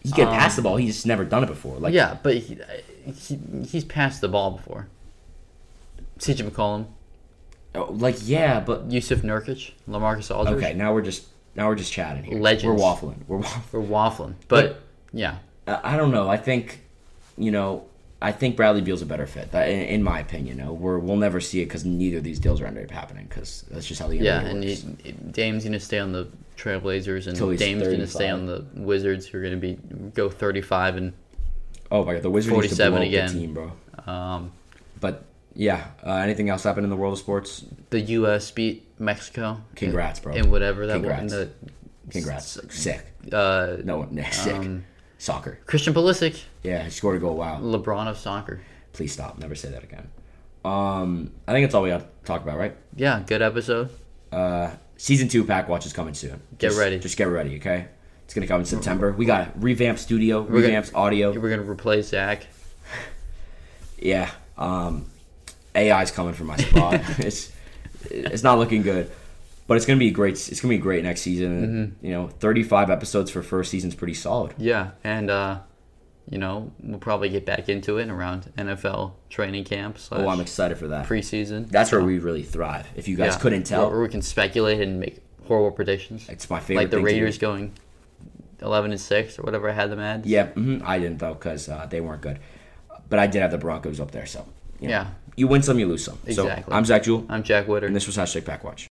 He 0.00 0.12
can 0.12 0.28
pass 0.28 0.52
um, 0.52 0.56
the 0.56 0.68
ball. 0.68 0.76
He's 0.76 0.94
just 0.94 1.06
never 1.06 1.24
done 1.24 1.42
it 1.42 1.46
before. 1.46 1.78
Like 1.78 1.94
Yeah, 1.94 2.18
but 2.22 2.36
he, 2.36 2.58
he 3.12 3.38
he's 3.66 3.84
passed 3.84 4.20
the 4.20 4.28
ball 4.28 4.52
before. 4.52 4.88
CJ 6.18 6.48
McCollum, 6.48 6.86
oh, 7.74 7.92
like 7.92 8.16
yeah, 8.22 8.60
but 8.60 8.88
Jusuf 8.88 9.18
Nurkic, 9.18 9.72
Lamarcus 9.88 10.34
Aldridge. 10.34 10.56
okay. 10.62 10.74
Now 10.74 10.94
we're 10.94 11.02
just 11.02 11.26
now 11.54 11.68
we're 11.68 11.74
just 11.74 11.92
chatting 11.92 12.24
here. 12.24 12.38
Legends. 12.38 12.64
We're 12.64 12.74
waffling. 12.74 13.16
We're 13.26 13.40
waffling. 13.40 13.72
We're 13.72 13.80
waffling, 13.82 14.34
but, 14.48 14.80
yeah, 15.12 15.38
I 15.66 15.94
I 15.94 15.96
don't 15.96 16.10
know. 16.10 16.28
I 16.28 16.36
think, 16.36 16.80
you 17.36 17.50
know, 17.50 17.86
I 18.20 18.32
think 18.32 18.56
Bradley 18.56 18.80
Beal's 18.80 19.02
a 19.02 19.06
better 19.06 19.26
fit. 19.26 19.52
That, 19.52 19.68
in, 19.68 19.80
in 19.80 20.02
my 20.02 20.20
opinion, 20.20 20.56
you 20.58 20.64
know, 20.64 20.72
we're, 20.72 20.98
we'll 20.98 21.16
never 21.16 21.38
see 21.38 21.60
it 21.60 21.66
because 21.66 21.84
neither 21.84 22.16
of 22.18 22.24
these 22.24 22.38
deals 22.38 22.60
are 22.62 22.66
ended 22.66 22.84
up 22.86 22.90
happening 22.90 23.26
because 23.28 23.64
that's 23.70 23.86
just 23.86 24.00
how 24.00 24.08
the 24.08 24.18
NBA 24.18 24.22
yeah, 24.22 24.42
works. 24.42 24.82
and 24.82 25.00
he, 25.02 25.12
Dame's 25.12 25.64
gonna 25.64 25.78
stay 25.78 25.98
on 25.98 26.12
the 26.12 26.26
Trailblazers, 26.56 27.26
and 27.26 27.58
Dame's 27.58 27.82
gonna 27.86 28.06
stay 28.06 28.30
on 28.30 28.46
the 28.46 28.64
Wizards, 28.74 29.26
who 29.26 29.38
are 29.38 29.42
gonna 29.42 29.56
be 29.58 29.74
go 30.14 30.30
thirty 30.30 30.62
five 30.62 30.96
and 30.96 31.12
oh 31.90 32.04
my 32.04 32.14
god, 32.14 32.22
the 32.22 32.30
Wizards 32.30 32.54
47 32.54 32.98
up 32.98 33.06
again. 33.06 33.26
the 33.32 33.32
team, 33.40 33.54
bro. 33.54 33.72
um, 34.10 34.52
But 35.00 35.24
yeah, 35.54 35.88
uh, 36.04 36.12
anything 36.14 36.48
else 36.48 36.62
happen 36.62 36.84
in 36.84 36.90
the 36.90 36.96
world 36.96 37.12
of 37.12 37.18
sports? 37.18 37.64
the 37.90 38.00
U.S. 38.00 38.50
beat 38.50 38.86
Mexico. 38.98 39.60
Congrats, 39.74 40.20
bro. 40.20 40.32
And 40.34 40.50
whatever 40.50 40.86
that 40.86 40.94
Congrats. 40.94 41.32
was. 41.34 41.48
Congrats, 42.10 42.58
sick. 42.70 43.04
Uh, 43.32 43.76
No 43.84 43.98
one, 43.98 44.24
sick. 44.32 44.54
Um, 44.54 44.84
Soccer. 45.18 45.58
Christian 45.66 45.94
Pulisic, 45.94 46.42
Yeah, 46.62 46.82
he 46.84 46.90
scored 46.90 47.16
a 47.16 47.18
goal. 47.20 47.36
Wow. 47.36 47.60
LeBron 47.60 48.06
of 48.06 48.18
soccer. 48.18 48.60
Please 48.92 49.12
stop. 49.12 49.38
Never 49.38 49.54
say 49.54 49.70
that 49.70 49.82
again. 49.82 50.08
Um, 50.64 51.32
I 51.46 51.52
think 51.52 51.64
that's 51.66 51.74
all 51.74 51.82
we 51.82 51.88
got 51.90 52.00
to 52.00 52.06
talk 52.26 52.42
about, 52.42 52.58
right? 52.58 52.76
Yeah, 52.96 53.22
good 53.26 53.40
episode. 53.42 53.90
Uh, 54.32 54.72
season 54.96 55.28
two 55.28 55.44
pack 55.44 55.68
watch 55.68 55.86
is 55.86 55.92
coming 55.92 56.14
soon. 56.14 56.40
Get 56.58 56.68
Just- 56.68 56.78
ready. 56.78 56.98
Just 56.98 57.16
get 57.16 57.28
ready, 57.28 57.56
okay? 57.56 57.86
It's 58.24 58.34
gonna 58.34 58.48
come 58.48 58.58
in 58.60 58.66
September. 58.66 59.12
We 59.12 59.24
got 59.24 59.48
a 59.48 59.52
revamped 59.56 60.00
studio, 60.00 60.42
gonna- 60.42 60.54
revamped 60.56 60.92
audio. 60.94 61.30
We're 61.38 61.50
gonna 61.50 61.62
replace 61.70 62.08
Zack. 62.08 62.46
Yeah. 63.98 64.30
Um, 64.58 65.06
AI's 65.74 66.10
coming 66.10 66.34
for 66.34 66.44
my 66.44 66.56
spot. 66.56 66.94
it's 67.18 67.52
it's 68.10 68.42
not 68.42 68.58
looking 68.58 68.82
good, 68.82 69.10
but 69.66 69.76
it's 69.76 69.86
gonna 69.86 69.98
be 69.98 70.10
great. 70.10 70.34
It's 70.34 70.60
gonna 70.60 70.74
be 70.74 70.78
great 70.78 71.04
next 71.04 71.22
season. 71.22 71.92
Mm-hmm. 72.00 72.06
You 72.06 72.12
know, 72.12 72.28
35 72.28 72.90
episodes 72.90 73.30
for 73.30 73.42
first 73.42 73.70
season's 73.70 73.94
pretty 73.94 74.14
solid. 74.14 74.54
Yeah, 74.58 74.90
and 75.04 75.30
uh, 75.30 75.60
you 76.30 76.38
know 76.38 76.72
we'll 76.82 76.98
probably 76.98 77.28
get 77.28 77.46
back 77.46 77.68
into 77.68 77.98
it 77.98 78.08
around 78.08 78.52
NFL 78.58 79.12
training 79.30 79.64
camp 79.64 79.98
Oh, 80.12 80.28
I'm 80.28 80.40
excited 80.40 80.76
for 80.78 80.88
that. 80.88 81.06
preseason. 81.06 81.68
That's 81.68 81.92
where 81.92 82.00
So, 82.00 82.06
we 82.06 82.18
really 82.18 82.42
thrive. 82.42 82.86
If 82.96 83.06
you 83.08 83.16
guys 83.16 83.34
yeah, 83.34 83.40
couldn't 83.40 83.62
tell, 83.64 83.90
where 83.90 84.00
we 84.00 84.08
can 84.08 84.22
speculate 84.22 84.80
and 84.80 84.98
make 85.00 85.20
horrible 85.46 85.70
predictions, 85.72 86.28
it's 86.28 86.48
my 86.50 86.60
favorite. 86.60 86.82
like 86.84 86.90
the. 86.90 87.00
Raiders 87.00 87.38
going 87.38 87.72
eleven 88.60 88.90
and 88.90 89.00
six 89.00 89.38
or 89.38 89.42
whatever 89.42 89.68
I 89.68 89.72
had 89.72 89.90
them 89.90 90.00
at. 90.00 90.26
Yeah, 90.26 90.46
hmm 90.46 90.78
I 90.84 90.98
didn't 90.98 91.18
though 91.18 91.34
because 91.34 91.68
uh, 91.68 91.86
they 91.90 92.00
weren't 92.00 92.22
good, 92.22 92.38
but 93.08 93.18
I 93.18 93.26
did 93.26 93.42
have 93.42 93.50
the 93.50 93.58
Broncos 93.58 94.00
up 94.00 94.10
there. 94.10 94.26
So 94.26 94.46
you 94.80 94.88
know, 94.88 94.92
Yeah. 94.94 95.06
you 95.36 95.46
win 95.48 95.62
some, 95.62 95.78
you 95.78 95.86
lose 95.86 96.04
some. 96.04 96.18
Exactly. 96.26 96.64
So 96.70 96.76
I'm 96.76 96.84
Zack 96.84 97.02
Jewell, 97.04 97.26
I'm 97.28 97.42
Jack 97.42 97.68
Witter. 97.68 97.86
and 97.86 97.94
this 97.94 98.06
was 98.06 98.16
hashtag 98.16 98.44
Pack 98.44 98.64
Watch. 98.64 98.86